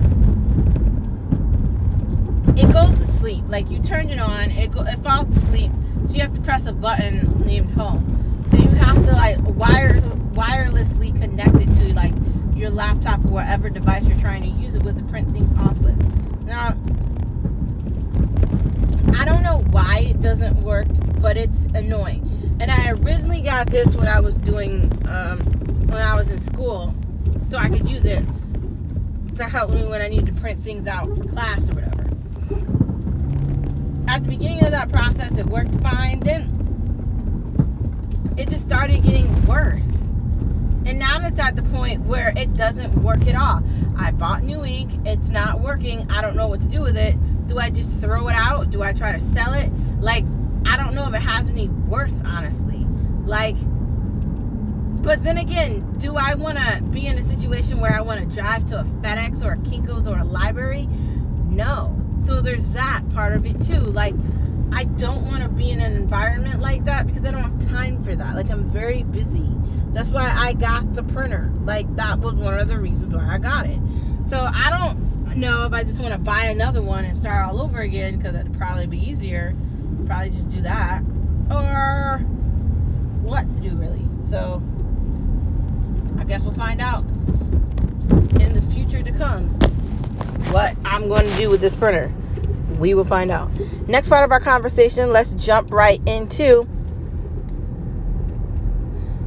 [2.56, 3.44] it goes to sleep.
[3.48, 5.72] Like you turned it on, it go, it falls to sleep.
[6.06, 8.46] So you have to press a button named home.
[8.52, 10.00] So you have to like wire
[10.34, 12.12] wirelessly connect it to like
[12.54, 15.76] your laptop or whatever device you're trying to use it with to print things off
[15.78, 15.96] with.
[16.42, 16.76] Now
[19.16, 20.86] I don't know why it doesn't work,
[21.20, 22.56] but it's annoying.
[22.60, 25.40] And I originally got this when I was doing, um,
[25.86, 26.94] when I was in school,
[27.50, 28.24] so I could use it
[29.36, 32.02] to help me when I need to print things out for class or whatever.
[34.08, 36.20] At the beginning of that process, it worked fine.
[36.20, 36.50] Then
[38.36, 39.82] it just started getting worse.
[40.86, 43.62] And now it's at the point where it doesn't work at all.
[43.96, 46.10] I bought new ink, it's not working.
[46.10, 48.70] I don't know what to do with it do I just throw it out?
[48.70, 49.70] Do I try to sell it?
[50.00, 50.24] Like,
[50.66, 52.86] I don't know if it has any worth, honestly.
[53.24, 53.56] Like,
[55.02, 58.34] but then again, do I want to be in a situation where I want to
[58.34, 60.86] drive to a FedEx or a Kinko's or a library?
[60.86, 61.94] No.
[62.26, 63.80] So there's that part of it too.
[63.80, 64.14] Like,
[64.72, 68.02] I don't want to be in an environment like that because I don't have time
[68.02, 68.34] for that.
[68.34, 69.48] Like I'm very busy.
[69.92, 71.52] That's why I got the printer.
[71.62, 73.78] Like that was one of the reasons why I got it.
[74.28, 75.03] So I don't
[75.36, 78.34] know if I just want to buy another one and start all over again because
[78.34, 79.54] it'd probably be easier.
[80.06, 81.02] Probably just do that.
[81.50, 82.18] Or
[83.22, 84.06] what to do really.
[84.30, 84.62] So
[86.18, 87.04] I guess we'll find out
[88.40, 89.48] in the future to come
[90.52, 92.12] what I'm going to do with this printer.
[92.78, 93.52] We will find out.
[93.88, 96.68] Next part of our conversation, let's jump right into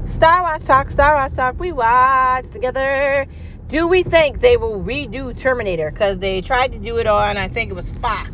[0.06, 0.90] Star Wars Talk.
[0.90, 1.60] Star Wars Talk.
[1.60, 3.28] We watch together.
[3.68, 5.92] Do we think they will redo Terminator?
[5.92, 8.32] Because they tried to do it on, I think it was Fox.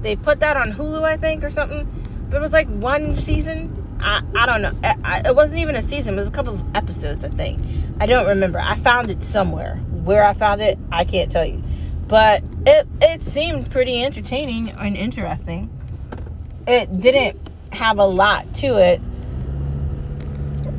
[0.00, 2.28] They put that on Hulu, I think, or something.
[2.30, 3.98] But it was like one season.
[4.00, 4.72] I, I don't know.
[4.84, 6.14] I, it wasn't even a season.
[6.14, 7.60] It was a couple of episodes, I think.
[7.98, 8.60] I don't remember.
[8.60, 9.76] I found it somewhere.
[9.90, 11.62] Where I found it, I can't tell you.
[12.06, 15.68] But it it seemed pretty entertaining and interesting.
[16.66, 17.38] It didn't
[17.72, 19.00] have a lot to it.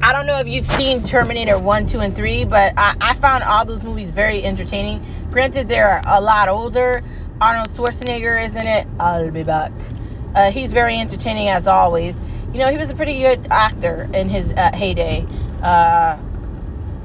[0.04, 3.44] I don't know if you've seen Terminator 1, 2, and 3, but I, I found
[3.44, 5.06] all those movies very entertaining.
[5.30, 7.04] Granted, they're a lot older.
[7.40, 8.88] Arnold Schwarzenegger is in it.
[9.00, 9.72] I'll be back.
[10.34, 12.16] Uh, he's very entertaining as always.
[12.52, 15.24] You know, he was a pretty good actor in his uh, heyday.
[15.62, 16.18] Uh,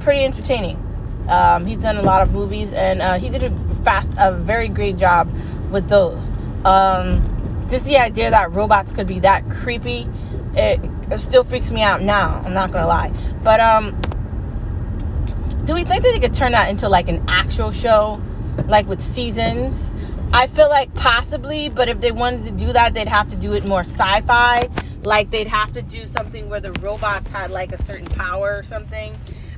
[0.01, 0.83] pretty entertaining.
[1.29, 3.51] Um, he's done a lot of movies, and uh, he did a
[3.85, 5.31] fast, a very great job
[5.71, 6.31] with those.
[6.65, 10.07] Um, just the idea that robots could be that creepy,
[10.55, 12.43] it, it still freaks me out now.
[12.45, 14.01] I'm not gonna lie, but um,
[15.65, 18.21] do we think that they could turn that into like an actual show,
[18.67, 19.91] like with seasons?
[20.33, 23.53] I feel like possibly, but if they wanted to do that, they'd have to do
[23.55, 24.69] it more sci-fi.
[25.03, 28.63] Like they'd have to do something where the robots had like a certain power or
[28.65, 29.17] something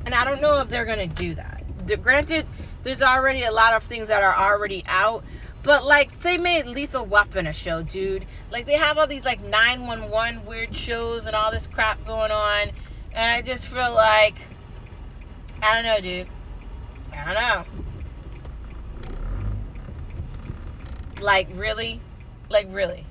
[0.09, 1.63] and I don't know if they're to do that.
[1.87, 2.47] The, granted,
[2.83, 5.23] there's already a lot of things that are already out.
[5.63, 8.27] But like they made Lethal Weapon a show, dude.
[8.51, 12.71] Like they have all these like 911 weird shows and all this crap going on.
[13.13, 14.37] And I just feel like
[15.61, 16.29] I don't know, dude.
[17.13, 17.65] I don't know.
[21.21, 22.01] Like really?
[22.49, 23.05] Like really.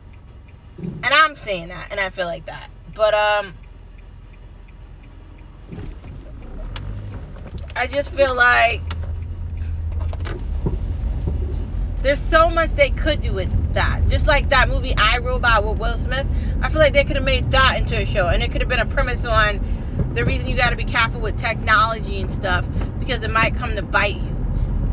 [0.80, 2.70] And I'm saying that and I feel like that.
[2.96, 3.54] But um
[7.76, 8.82] I just feel like
[12.02, 14.08] there's so much they could do with that.
[14.08, 16.28] Just like that movie I Robot with Will Smith.
[16.62, 18.70] I feel like they could have made that into a show and it could have
[18.70, 22.66] been a premise on the reason you got to be careful with technology and stuff
[23.00, 24.36] because it might come to bite you.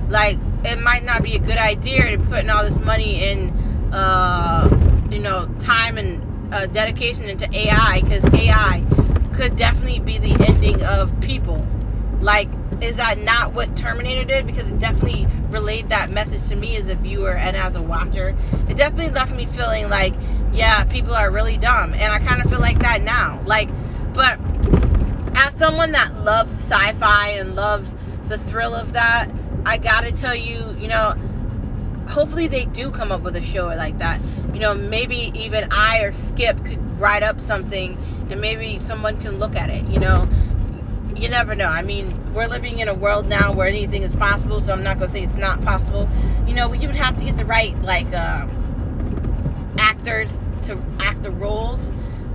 [0.09, 3.51] Like it might not be a good idea to putting all this money in,
[3.93, 8.83] uh, you know, time and uh, dedication into AI because AI
[9.35, 11.67] could definitely be the ending of people.
[12.21, 12.49] Like
[12.81, 14.47] is that not what Terminator did?
[14.47, 18.37] Because it definitely relayed that message to me as a viewer and as a watcher.
[18.69, 20.13] It definitely left me feeling like,
[20.53, 21.95] yeah, people are really dumb.
[21.95, 23.41] And I kind of feel like that now.
[23.47, 23.71] Like,
[24.13, 24.39] but
[25.35, 27.89] as someone that loves sci fi and loves
[28.29, 29.31] the thrill of that,
[29.65, 31.15] I gotta tell you, you know,
[32.09, 34.21] hopefully they do come up with a show like that.
[34.53, 37.97] You know, maybe even I or Skip could write up something
[38.29, 40.29] and maybe someone can look at it, you know
[41.17, 41.69] you never know.
[41.69, 44.99] I mean, we're living in a world now where anything is possible, so I'm not
[44.99, 46.09] gonna say it's not possible.
[46.47, 48.47] You know, you would have to get the right like uh,
[49.79, 50.31] actors
[50.65, 51.81] to act the roles.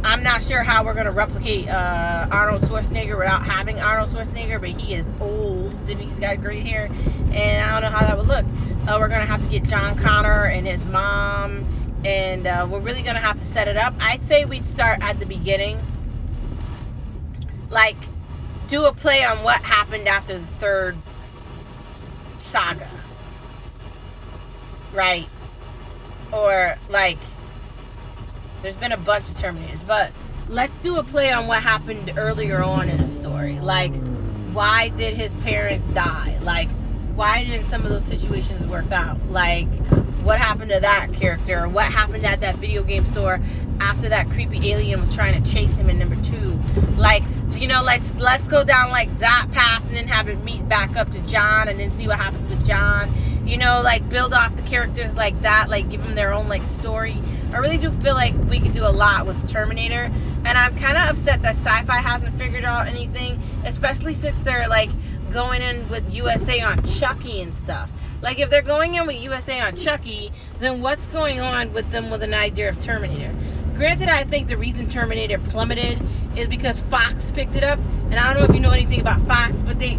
[0.01, 4.69] I'm not sure how we're gonna replicate uh, Arnold Schwarzenegger without having Arnold Schwarzenegger, but
[4.69, 8.27] he is old and he's got great hair, and I don't know how that would
[8.27, 8.45] look.
[8.87, 11.65] Uh, we're gonna have to get John Connor and his mom,
[12.05, 13.93] and uh, we're really gonna have to set it up.
[13.99, 15.79] I'd say we'd start at the beginning,
[17.69, 17.97] like
[18.69, 20.97] do a play on what happened after the third
[22.51, 22.87] saga.
[24.93, 25.27] Right?
[26.31, 27.17] Or like
[28.61, 30.11] there's been a bunch of Terminators, but
[30.47, 33.59] let's do a play on what happened earlier on in the story.
[33.59, 33.93] Like
[34.53, 36.39] why did his parents die?
[36.43, 36.69] Like
[37.15, 39.19] why didn't some of those situations work out?
[39.29, 39.67] Like
[40.23, 41.67] what happened to that character?
[41.67, 43.39] What happened at that video game store
[43.79, 46.59] after that creepy alien was trying to chase him in number two?
[46.97, 47.23] Like
[47.59, 50.95] you know, let's let's go down like that path and then have it meet back
[50.95, 53.13] up to John and then see what happens with John.
[53.45, 56.63] You know, like build off the characters like that, like give them their own like
[56.79, 57.21] story.
[57.51, 60.09] I really do feel like we could do a lot with Terminator,
[60.45, 64.89] and I'm kind of upset that Syfy hasn't figured out anything, especially since they're like
[65.31, 67.89] going in with USA on Chucky and stuff.
[68.21, 72.09] Like if they're going in with USA on Chucky, then what's going on with them
[72.09, 73.33] with an idea of Terminator?
[73.79, 76.01] Granted, I think the reason Terminator plummeted
[76.35, 77.79] is because Fox picked it up.
[78.11, 79.97] And I don't know if you know anything about Fox, but they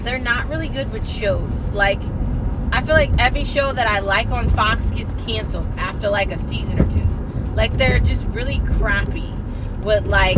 [0.00, 1.50] they're not really good with shows.
[1.72, 1.98] Like
[2.72, 6.38] I feel like every show that I like on Fox gets canceled after like a
[6.50, 7.54] season or two.
[7.54, 9.32] Like they're just really crappy
[9.82, 10.36] with like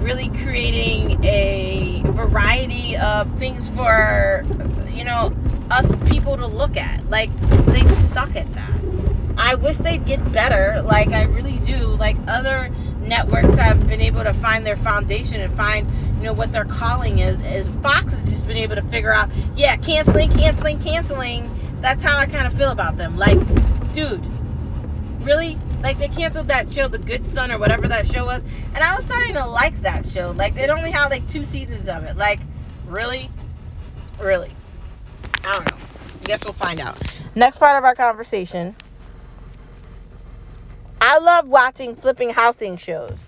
[0.00, 4.46] really creating a variety of things for
[4.94, 5.36] you know
[5.70, 7.10] us people to look at.
[7.10, 7.30] Like
[7.66, 8.80] they suck at that.
[9.36, 10.82] I wish they'd get better.
[10.82, 11.88] Like I really do.
[11.96, 12.68] Like other
[13.00, 17.18] networks have been able to find their foundation and find you know what their calling
[17.18, 17.38] is.
[17.40, 21.50] Is Fox has just been able to figure out, yeah, canceling, canceling, canceling.
[21.80, 23.16] That's how I kind of feel about them.
[23.16, 23.38] Like,
[23.92, 24.24] dude,
[25.20, 25.58] really?
[25.82, 28.42] Like they canceled that show, The Good Son or whatever that show was,
[28.74, 30.32] and I was starting to like that show.
[30.36, 32.16] Like it only had like two seasons of it.
[32.16, 32.40] Like,
[32.86, 33.30] really,
[34.18, 34.50] really.
[35.44, 35.76] I don't know.
[36.22, 37.00] I guess we'll find out.
[37.34, 38.74] Next part of our conversation.
[41.00, 43.18] I love watching flipping housing shows.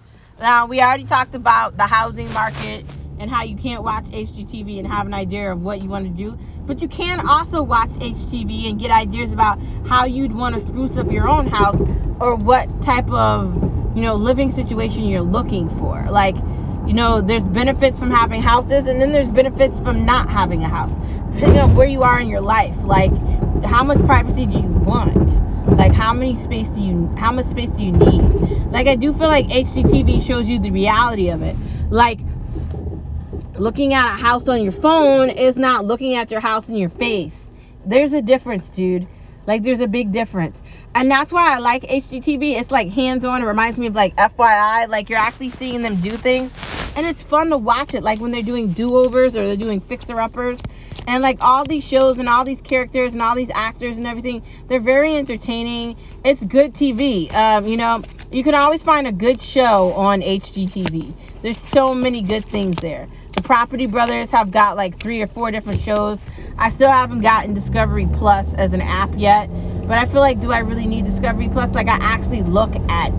[0.40, 2.86] Now, we already talked about the housing market
[3.18, 6.10] and how you can't watch HGTV and have an idea of what you want to
[6.10, 6.38] do.
[6.60, 10.96] But you can also watch HGTV and get ideas about how you'd want to spruce
[10.96, 11.76] up your own house
[12.20, 13.52] or what type of,
[13.94, 16.06] you know, living situation you're looking for.
[16.08, 16.36] Like,
[16.86, 20.68] you know, there's benefits from having houses and then there's benefits from not having a
[20.68, 20.92] house.
[21.34, 22.76] Depending on where you are in your life.
[22.84, 23.12] Like,
[23.62, 25.47] how much privacy do you want?
[25.76, 28.32] Like how many space do you how much space do you need?
[28.72, 31.56] Like I do feel like HGTV shows you the reality of it.
[31.90, 32.20] Like
[33.58, 36.90] looking at a house on your phone is not looking at your house in your
[36.90, 37.48] face.
[37.84, 39.08] There's a difference, dude.
[39.46, 40.60] Like there's a big difference.
[40.94, 42.60] And that's why I like HGTV.
[42.60, 43.42] It's like hands-on.
[43.42, 44.88] It reminds me of like FYI.
[44.88, 46.52] Like you're actually seeing them do things.
[46.96, 48.02] And it's fun to watch it.
[48.02, 50.60] Like when they're doing do-overs or they're doing fixer-uppers
[51.08, 54.42] and like all these shows and all these characters and all these actors and everything
[54.68, 55.96] they're very entertaining.
[56.22, 61.14] It's good tv um, you know you can always find a good show on hgtv
[61.40, 63.08] there's so many good things there.
[63.32, 66.18] The property brothers have got like three or four different shows.
[66.58, 69.48] I still haven't gotten discovery plus as an app yet
[69.88, 71.70] but i feel like do i really need discovery plus?
[71.74, 73.14] Like i actually look at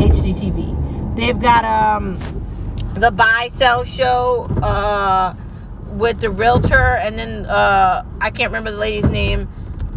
[0.00, 2.18] hgtv they've got um
[2.94, 5.34] the buy sell show uh
[5.90, 9.48] with the realtor and then uh I can't remember the lady's name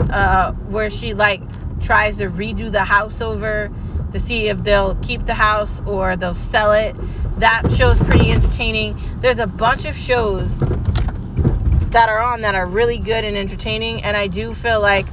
[0.09, 1.41] uh where she like
[1.81, 3.71] tries to redo the house over
[4.11, 6.95] to see if they'll keep the house or they'll sell it.
[7.39, 8.99] That show's pretty entertaining.
[9.21, 14.15] There's a bunch of shows that are on that are really good and entertaining and
[14.15, 15.05] I do feel like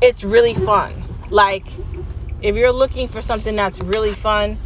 [0.00, 0.92] it's really fun.
[1.30, 1.66] Like
[2.40, 4.58] if you're looking for something that's really fun,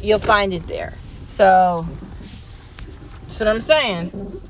[0.00, 0.94] you'll find it there.
[1.36, 1.86] So
[3.26, 4.40] that's what I'm saying.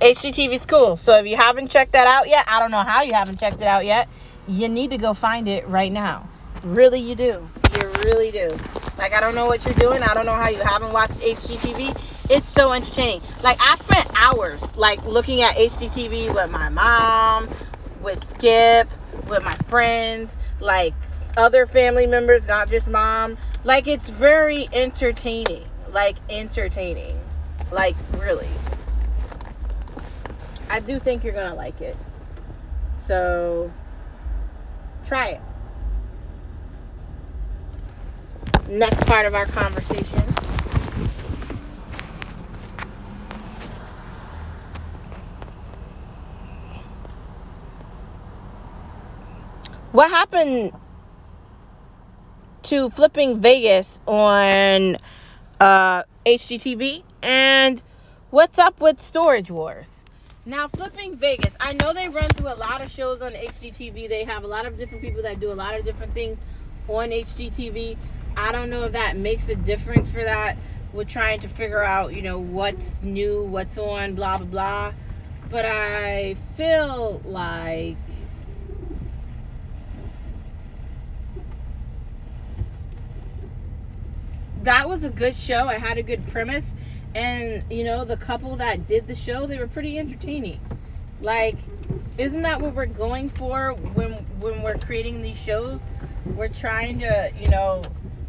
[0.00, 0.96] HGTV is cool.
[0.96, 3.60] So if you haven't checked that out yet, I don't know how you haven't checked
[3.60, 4.08] it out yet.
[4.46, 6.28] You need to go find it right now.
[6.62, 7.48] Really, you do.
[7.74, 8.56] You really do.
[8.98, 10.02] Like, I don't know what you're doing.
[10.02, 11.96] I don't know how you haven't watched HGTV.
[12.28, 13.20] It's so entertaining.
[13.42, 17.48] Like, I spent hours, like, looking at HGTV with my mom,
[18.02, 18.88] with Skip,
[19.28, 20.94] with my friends, like,
[21.36, 23.36] other family members, not just mom.
[23.64, 27.18] Like, it's very entertaining like entertaining.
[27.70, 28.48] Like really.
[30.68, 31.96] I do think you're gonna like it.
[33.06, 33.72] So
[35.06, 35.40] try it.
[38.68, 40.20] Next part of our conversation.
[49.92, 50.72] What happened
[52.70, 54.96] to flipping Vegas on
[55.58, 57.02] uh, HGTV.
[57.20, 57.82] And
[58.30, 59.88] what's up with Storage Wars?
[60.46, 64.08] Now, Flipping Vegas, I know they run through a lot of shows on HGTV.
[64.08, 66.38] They have a lot of different people that do a lot of different things
[66.86, 67.96] on HGTV.
[68.36, 70.56] I don't know if that makes a difference for that.
[70.94, 74.92] We're trying to figure out, you know, what's new, what's on, blah, blah, blah.
[75.50, 77.96] But I feel like
[84.62, 85.66] that was a good show.
[85.66, 86.64] I had a good premise.
[87.14, 90.60] And, you know, the couple that did the show, they were pretty entertaining.
[91.20, 91.56] Like,
[92.18, 95.80] isn't that what we're going for when when we're creating these shows?
[96.24, 97.82] We're trying to, you know,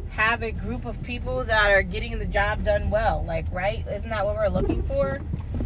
[0.09, 3.23] have a group of people that are getting the job done well.
[3.25, 3.85] Like, right?
[3.87, 5.21] Isn't that what we're looking for?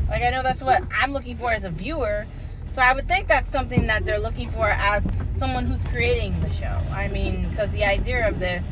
[0.09, 2.25] Like, I know that's what I'm looking for as a viewer.
[2.73, 5.01] So I would think that's something that they're looking for as
[5.39, 6.77] someone who's creating the show.
[6.91, 8.63] I mean, because the idea of this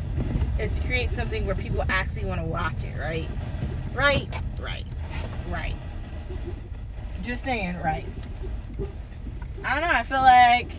[0.58, 3.30] is to create something where people actually want to watch it, right?
[3.94, 4.28] Right?
[4.60, 4.86] Right.
[5.46, 5.76] Right.
[7.20, 8.06] Just saying, right.
[9.64, 10.72] I don't know, I feel like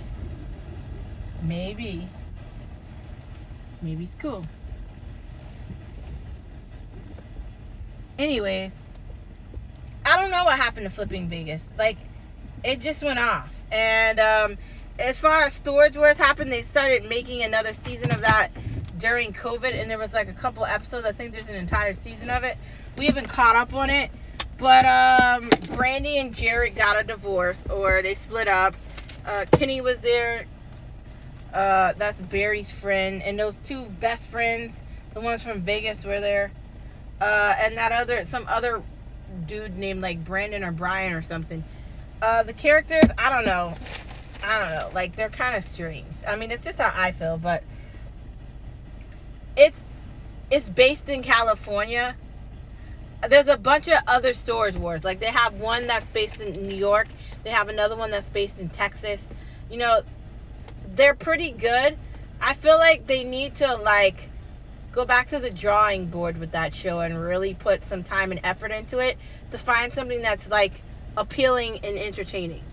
[1.42, 2.08] maybe
[3.82, 4.46] maybe it's cool.
[8.18, 8.72] Anyways,
[10.06, 11.62] I don't know what happened to flipping Vegas.
[11.78, 11.98] Like
[12.64, 13.52] it just went off.
[13.72, 14.58] And um
[15.00, 18.52] as far as storage wars happened, they started making another season of that
[18.98, 21.06] during COVID, and there was like a couple episodes.
[21.06, 22.58] I think there's an entire season of it.
[22.98, 24.12] We haven't caught up on it,
[24.58, 28.76] but um, Brandi and Jarrod got a divorce, or they split up.
[29.26, 30.46] Uh, Kenny was there.
[31.54, 34.76] Uh, that's Barry's friend, and those two best friends,
[35.14, 36.52] the ones from Vegas, were there.
[37.22, 38.82] Uh, and that other, some other
[39.48, 41.64] dude named like Brandon or Brian or something.
[42.22, 43.74] Uh, the characters, I don't know.
[44.44, 44.90] I don't know.
[44.94, 46.14] Like they're kind of strange.
[46.28, 47.64] I mean, it's just how I feel, but
[49.56, 49.78] it's
[50.50, 52.16] it's based in California.
[53.28, 55.04] There's a bunch of other storage wars.
[55.04, 57.08] Like they have one that's based in New York.
[57.44, 59.20] They have another one that's based in Texas.
[59.70, 60.04] You know,
[60.96, 61.98] they're pretty good.
[62.40, 64.30] I feel like they need to like
[64.92, 68.40] go back to the drawing board with that show and really put some time and
[68.44, 69.18] effort into it
[69.52, 70.82] to find something that's like
[71.18, 72.64] appealing and entertaining.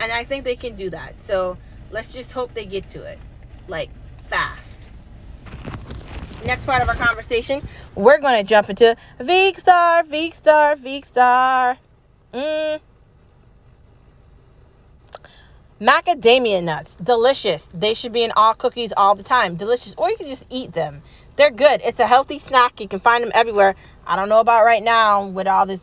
[0.00, 1.14] And I think they can do that.
[1.26, 1.56] So
[1.90, 3.18] let's just hope they get to it
[3.66, 3.90] like
[4.28, 4.67] fast.
[6.44, 7.62] Next part of our conversation,
[7.94, 11.76] we're going to jump into Veekstar, Veekstar, Veekstar.
[12.32, 12.80] Mm.
[15.80, 17.64] Macadamia nuts, delicious.
[17.74, 19.56] They should be in all cookies all the time.
[19.56, 19.94] Delicious.
[19.96, 21.02] Or you can just eat them.
[21.36, 21.80] They're good.
[21.84, 22.80] It's a healthy snack.
[22.80, 23.74] You can find them everywhere.
[24.06, 25.80] I don't know about right now with all this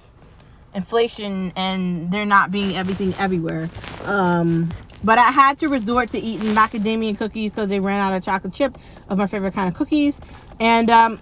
[0.73, 3.69] inflation and there not being everything everywhere.
[4.03, 8.23] Um, but I had to resort to eating macadamia cookies because they ran out of
[8.23, 8.77] chocolate chip
[9.07, 10.19] of my favorite kind of cookies.
[10.59, 11.21] And um,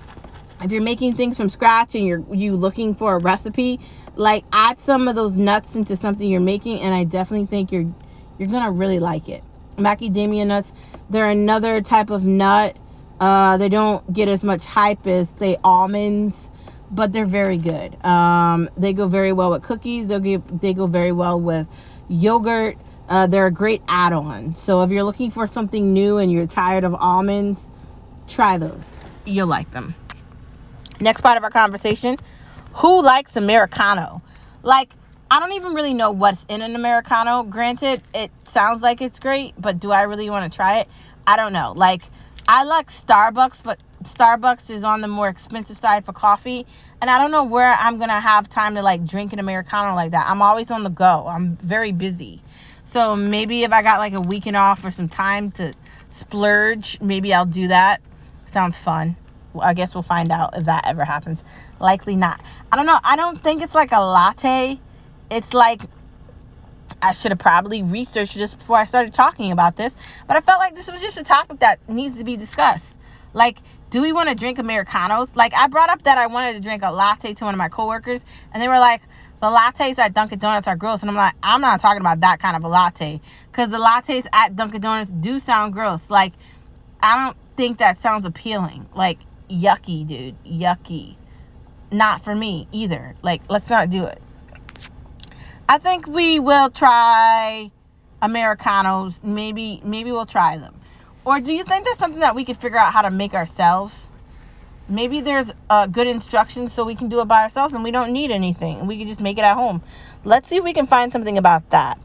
[0.61, 3.79] if you're making things from scratch and you're you looking for a recipe,
[4.15, 7.93] like add some of those nuts into something you're making, and I definitely think you're
[8.39, 9.43] you're gonna really like it.
[9.77, 10.73] Macadamia nuts,
[11.09, 12.77] they're another type of nut.
[13.19, 16.49] Uh, they don't get as much hype as say almonds,
[16.91, 18.03] but they're very good.
[18.05, 20.07] Um, they go very well with cookies.
[20.07, 21.67] They they go very well with
[22.09, 22.77] yogurt.
[23.09, 24.55] Uh, they're a great add-on.
[24.55, 27.59] So if you're looking for something new and you're tired of almonds,
[28.27, 28.92] try those.
[29.25, 29.95] You'll like them.
[30.99, 32.17] Next part of our conversation:
[32.73, 34.21] Who likes Americano?
[34.61, 34.89] Like
[35.33, 37.41] I don't even really know what's in an Americano.
[37.41, 40.87] Granted, it sounds like it's great, but do I really want to try it?
[41.25, 41.73] I don't know.
[41.75, 42.03] Like,
[42.47, 46.67] I like Starbucks, but Starbucks is on the more expensive side for coffee.
[47.01, 50.11] And I don't know where I'm to have time to like drink an Americano like
[50.11, 50.29] that.
[50.29, 52.41] I'm always on the go, I'm very busy.
[52.85, 55.73] So maybe if I got like a weekend off or some time to
[56.11, 58.01] splurge, maybe I'll do that.
[58.53, 59.15] Sounds fun.
[59.59, 61.43] I guess we'll find out if that ever happens.
[61.79, 62.41] Likely not.
[62.71, 62.99] I don't know.
[63.03, 64.79] I don't think it's like a latte
[65.33, 65.81] it's like
[67.01, 69.93] I should have probably researched this before I started talking about this,
[70.27, 72.85] but I felt like this was just a topic that needs to be discussed.
[73.33, 73.57] Like,
[73.89, 75.27] do we want to drink Americanos?
[75.35, 77.67] Like, I brought up that I wanted to drink a latte to one of my
[77.67, 78.21] coworkers,
[78.53, 79.01] and they were like,
[79.41, 81.01] the lattes at Dunkin' Donuts are gross.
[81.01, 83.19] And I'm like, I'm not talking about that kind of a latte.
[83.51, 85.99] Because the lattes at Dunkin' Donuts do sound gross.
[86.07, 86.31] Like,
[87.01, 88.87] I don't think that sounds appealing.
[88.93, 90.43] Like, yucky, dude.
[90.43, 91.15] Yucky.
[91.91, 93.15] Not for me either.
[93.21, 94.21] Like, let's not do it.
[95.67, 97.71] I think we will try
[98.21, 99.19] Americanos.
[99.23, 100.79] Maybe maybe we'll try them.
[101.25, 103.93] Or do you think there's something that we could figure out how to make ourselves?
[104.89, 108.11] Maybe there's uh, good instructions so we can do it by ourselves and we don't
[108.11, 108.85] need anything.
[108.85, 109.81] We can just make it at home.
[110.25, 111.97] Let's see if we can find something about that.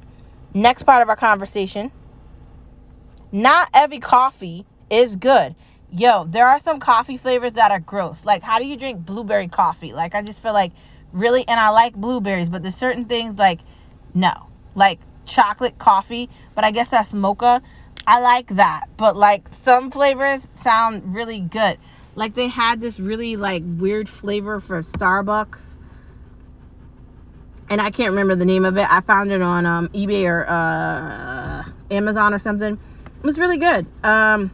[0.55, 1.91] Next part of our conversation.
[3.33, 5.55] Not every coffee is good.
[5.91, 8.25] Yo, there are some coffee flavors that are gross.
[8.25, 9.93] Like, how do you drink blueberry coffee?
[9.93, 10.73] Like, I just feel like
[11.13, 13.61] really and I like blueberries, but there's certain things like
[14.15, 14.33] no.
[14.75, 17.63] Like chocolate coffee, but I guess that's mocha.
[18.07, 18.89] I like that.
[18.97, 21.79] But like some flavors sound really good.
[22.15, 25.61] Like they had this really like weird flavor for Starbucks.
[27.71, 28.87] And I can't remember the name of it.
[28.91, 32.75] I found it on um, eBay or uh, Amazon or something.
[32.75, 33.87] It was really good.
[34.03, 34.51] Um,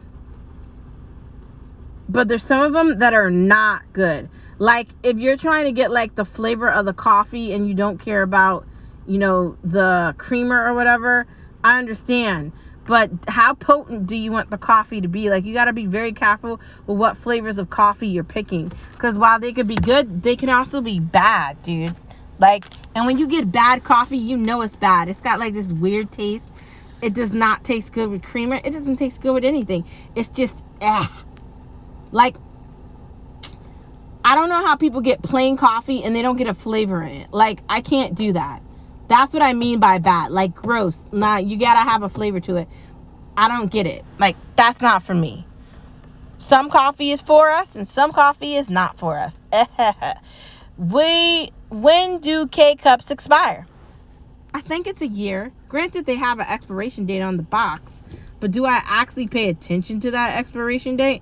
[2.07, 4.29] but there's some of them that are not good.
[4.57, 7.97] Like if you're trying to get like the flavor of the coffee and you don't
[7.97, 8.65] care about,
[9.07, 11.25] you know, the creamer or whatever,
[11.63, 12.51] I understand.
[12.85, 15.29] But how potent do you want the coffee to be?
[15.29, 19.17] Like you got to be very careful with what flavors of coffee you're picking cuz
[19.17, 21.95] while they could be good, they can also be bad, dude.
[22.39, 25.09] Like and when you get bad coffee, you know it's bad.
[25.09, 26.45] It's got like this weird taste.
[27.01, 28.61] It does not taste good with creamer.
[28.63, 29.85] It doesn't taste good with anything.
[30.15, 31.23] It's just ah.
[32.11, 32.35] Like
[34.25, 37.15] I don't know how people get plain coffee and they don't get a flavor in
[37.17, 37.31] it.
[37.31, 38.59] Like, I can't do that.
[39.07, 40.31] That's what I mean by bad.
[40.31, 40.97] Like, gross.
[41.11, 42.67] Nah, you gotta have a flavor to it.
[43.37, 44.03] I don't get it.
[44.17, 45.45] Like, that's not for me.
[46.39, 49.35] Some coffee is for us and some coffee is not for us.
[50.77, 53.67] we when do K cups expire?
[54.55, 55.51] I think it's a year.
[55.69, 57.91] Granted, they have an expiration date on the box,
[58.39, 61.21] but do I actually pay attention to that expiration date?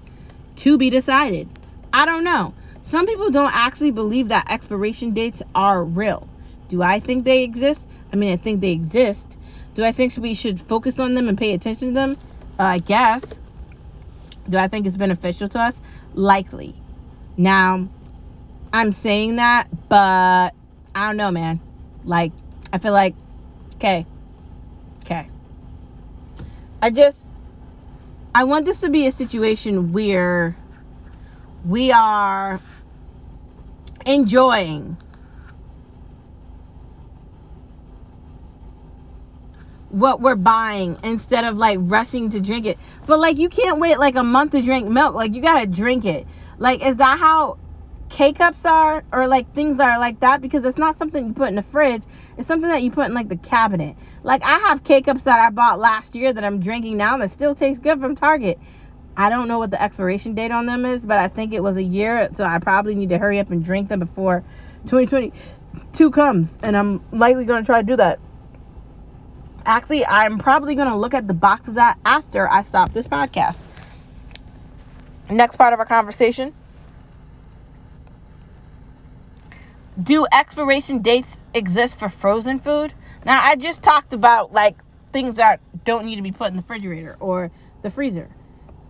[0.58, 1.50] To be decided.
[1.92, 2.54] I don't know.
[2.88, 6.28] Some people don't actually believe that expiration dates are real.
[6.70, 7.82] Do I think they exist?
[8.12, 9.38] I mean, I think they exist.
[9.74, 12.18] Do I think we should focus on them and pay attention to them?
[12.60, 13.24] Uh, I guess.
[14.48, 15.76] Do I think it's beneficial to us?
[16.14, 16.76] Likely.
[17.38, 17.88] Now,
[18.72, 20.54] I'm saying that, but
[20.96, 21.60] I don't know, man.
[22.06, 22.32] Like,
[22.72, 23.16] I feel like,
[23.76, 24.06] okay,
[25.04, 25.28] okay.
[26.82, 27.18] I just,
[28.36, 30.56] I want this to be a situation where
[31.66, 32.62] we are
[34.06, 34.98] enjoying
[39.90, 42.80] what we're buying instead of like rushing to drink it.
[43.06, 45.16] But like you can't wait like a month to drink milk.
[45.16, 46.28] Like you gotta drink it.
[46.60, 47.58] Like is that how
[48.10, 50.42] K cups are or like things are like that?
[50.42, 52.04] Because it's not something you put in the fridge.
[52.38, 53.96] It's something that you put in like the cabinet.
[54.24, 57.32] Like I have K cups that I bought last year that I'm drinking now that
[57.32, 58.60] still taste good from Target.
[59.16, 61.78] I don't know what the expiration date on them is, but I think it was
[61.78, 64.44] a year, so I probably need to hurry up and drink them before
[64.88, 68.20] 2022 comes, and I'm likely going to try to do that.
[69.66, 73.06] Actually, I'm probably going to look at the box of that after I stop this
[73.06, 73.68] podcast.
[75.30, 76.54] Next part of our conversation.
[80.02, 82.94] Do expiration dates exist for frozen food?
[83.26, 84.76] Now, I just talked about like
[85.12, 87.52] things that don't need to be put in the refrigerator or
[87.82, 88.30] the freezer.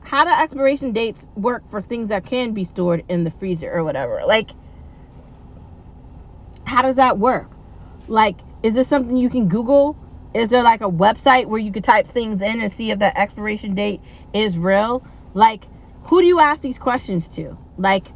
[0.01, 3.83] How do expiration dates work for things that can be stored in the freezer or
[3.83, 4.21] whatever?
[4.25, 4.51] Like,
[6.65, 7.49] how does that work?
[8.07, 9.97] Like, is this something you can Google?
[10.33, 13.17] Is there like a website where you could type things in and see if that
[13.17, 14.01] expiration date
[14.33, 15.05] is real?
[15.33, 15.67] Like,
[16.03, 17.57] who do you ask these questions to?
[17.77, 18.07] Like,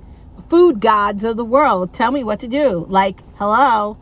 [0.49, 2.85] food gods of the world, tell me what to do.
[2.89, 3.97] Like, hello?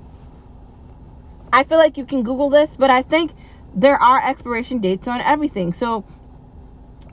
[1.55, 3.31] I feel like you can Google this, but I think
[3.73, 5.71] there are expiration dates on everything.
[5.71, 6.03] So,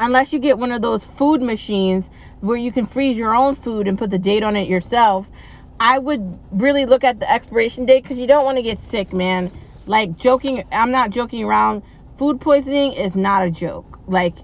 [0.00, 3.86] unless you get one of those food machines where you can freeze your own food
[3.86, 5.28] and put the date on it yourself,
[5.78, 9.12] I would really look at the expiration date because you don't want to get sick,
[9.12, 9.52] man.
[9.86, 11.84] Like joking, I'm not joking around.
[12.16, 14.00] Food poisoning is not a joke.
[14.08, 14.34] Like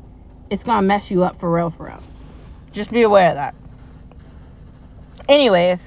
[0.48, 2.04] it's gonna mess you up for real, for real.
[2.70, 3.56] Just be aware of that.
[5.28, 5.80] Anyways,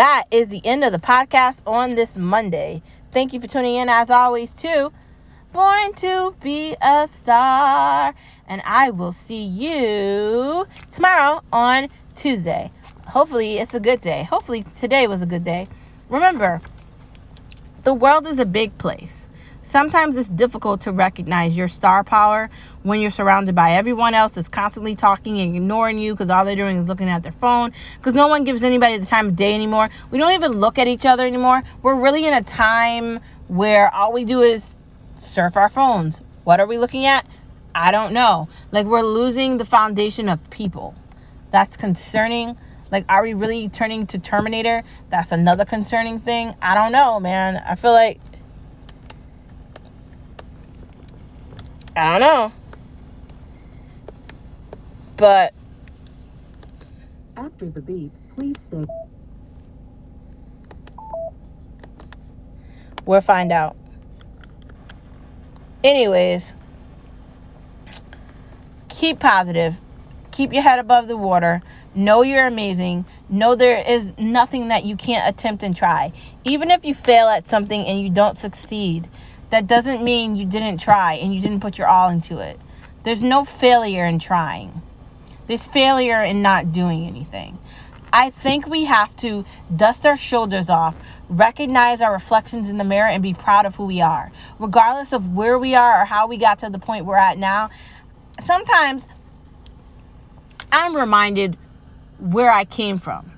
[0.00, 2.82] that is the end of the podcast on this Monday.
[3.12, 4.92] Thank you for tuning in as always too.
[5.52, 8.14] Born to be a star.
[8.48, 12.70] And I will see you tomorrow on Tuesday
[13.10, 14.22] hopefully it's a good day.
[14.24, 15.68] Hopefully today was a good day.
[16.08, 16.60] Remember,
[17.82, 19.19] the world is a big place.
[19.70, 22.50] Sometimes it's difficult to recognize your star power
[22.82, 26.56] when you're surrounded by everyone else that's constantly talking and ignoring you because all they're
[26.56, 27.72] doing is looking at their phone.
[27.96, 29.88] Because no one gives anybody the time of day anymore.
[30.10, 31.62] We don't even look at each other anymore.
[31.82, 34.74] We're really in a time where all we do is
[35.18, 36.20] surf our phones.
[36.42, 37.24] What are we looking at?
[37.72, 38.48] I don't know.
[38.72, 40.96] Like we're losing the foundation of people.
[41.52, 42.56] That's concerning
[42.90, 44.82] like, are we really turning to Terminator?
[45.10, 46.56] That's another concerning thing.
[46.60, 47.56] I don't know, man.
[47.56, 48.20] I feel like.
[52.00, 52.52] I don't know.
[55.16, 55.54] But.
[57.36, 58.86] After the beep, please say.
[63.06, 63.76] We'll find out.
[65.82, 66.52] Anyways,
[68.88, 69.76] keep positive.
[70.30, 71.62] Keep your head above the water.
[71.94, 73.06] Know you're amazing.
[73.28, 76.12] Know there is nothing that you can't attempt and try.
[76.44, 79.08] Even if you fail at something and you don't succeed,
[79.50, 82.58] that doesn't mean you didn't try and you didn't put your all into it.
[83.02, 84.82] There's no failure in trying,
[85.46, 87.58] there's failure in not doing anything.
[88.12, 89.44] I think we have to
[89.74, 90.96] dust our shoulders off,
[91.28, 94.32] recognize our reflections in the mirror, and be proud of who we are.
[94.58, 97.70] Regardless of where we are or how we got to the point we're at now,
[98.44, 99.06] sometimes
[100.72, 101.56] I'm reminded
[102.18, 103.30] where I came from.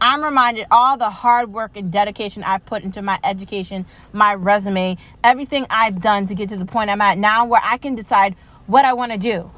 [0.00, 4.96] I'm reminded all the hard work and dedication I've put into my education, my resume,
[5.22, 8.34] everything I've done to get to the point I'm at now where I can decide
[8.66, 9.50] what I want to do.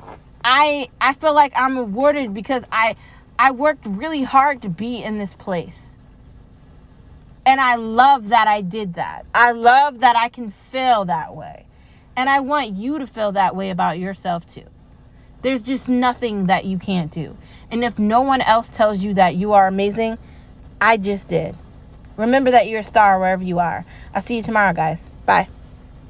[0.45, 2.97] I I feel like I'm rewarded because I
[3.39, 5.95] I worked really hard to be in this place.
[7.45, 9.25] And I love that I did that.
[9.35, 11.67] I love that I can feel that way.
[12.17, 14.65] And I want you to feel that way about yourself too.
[15.43, 17.37] There's just nothing that you can't do.
[17.71, 20.19] And if no one else tells you that you are amazing,
[20.81, 21.57] I just did.
[22.17, 23.85] Remember that you're a star wherever you are.
[24.15, 24.99] I'll see you tomorrow, guys.
[25.27, 25.49] Bye.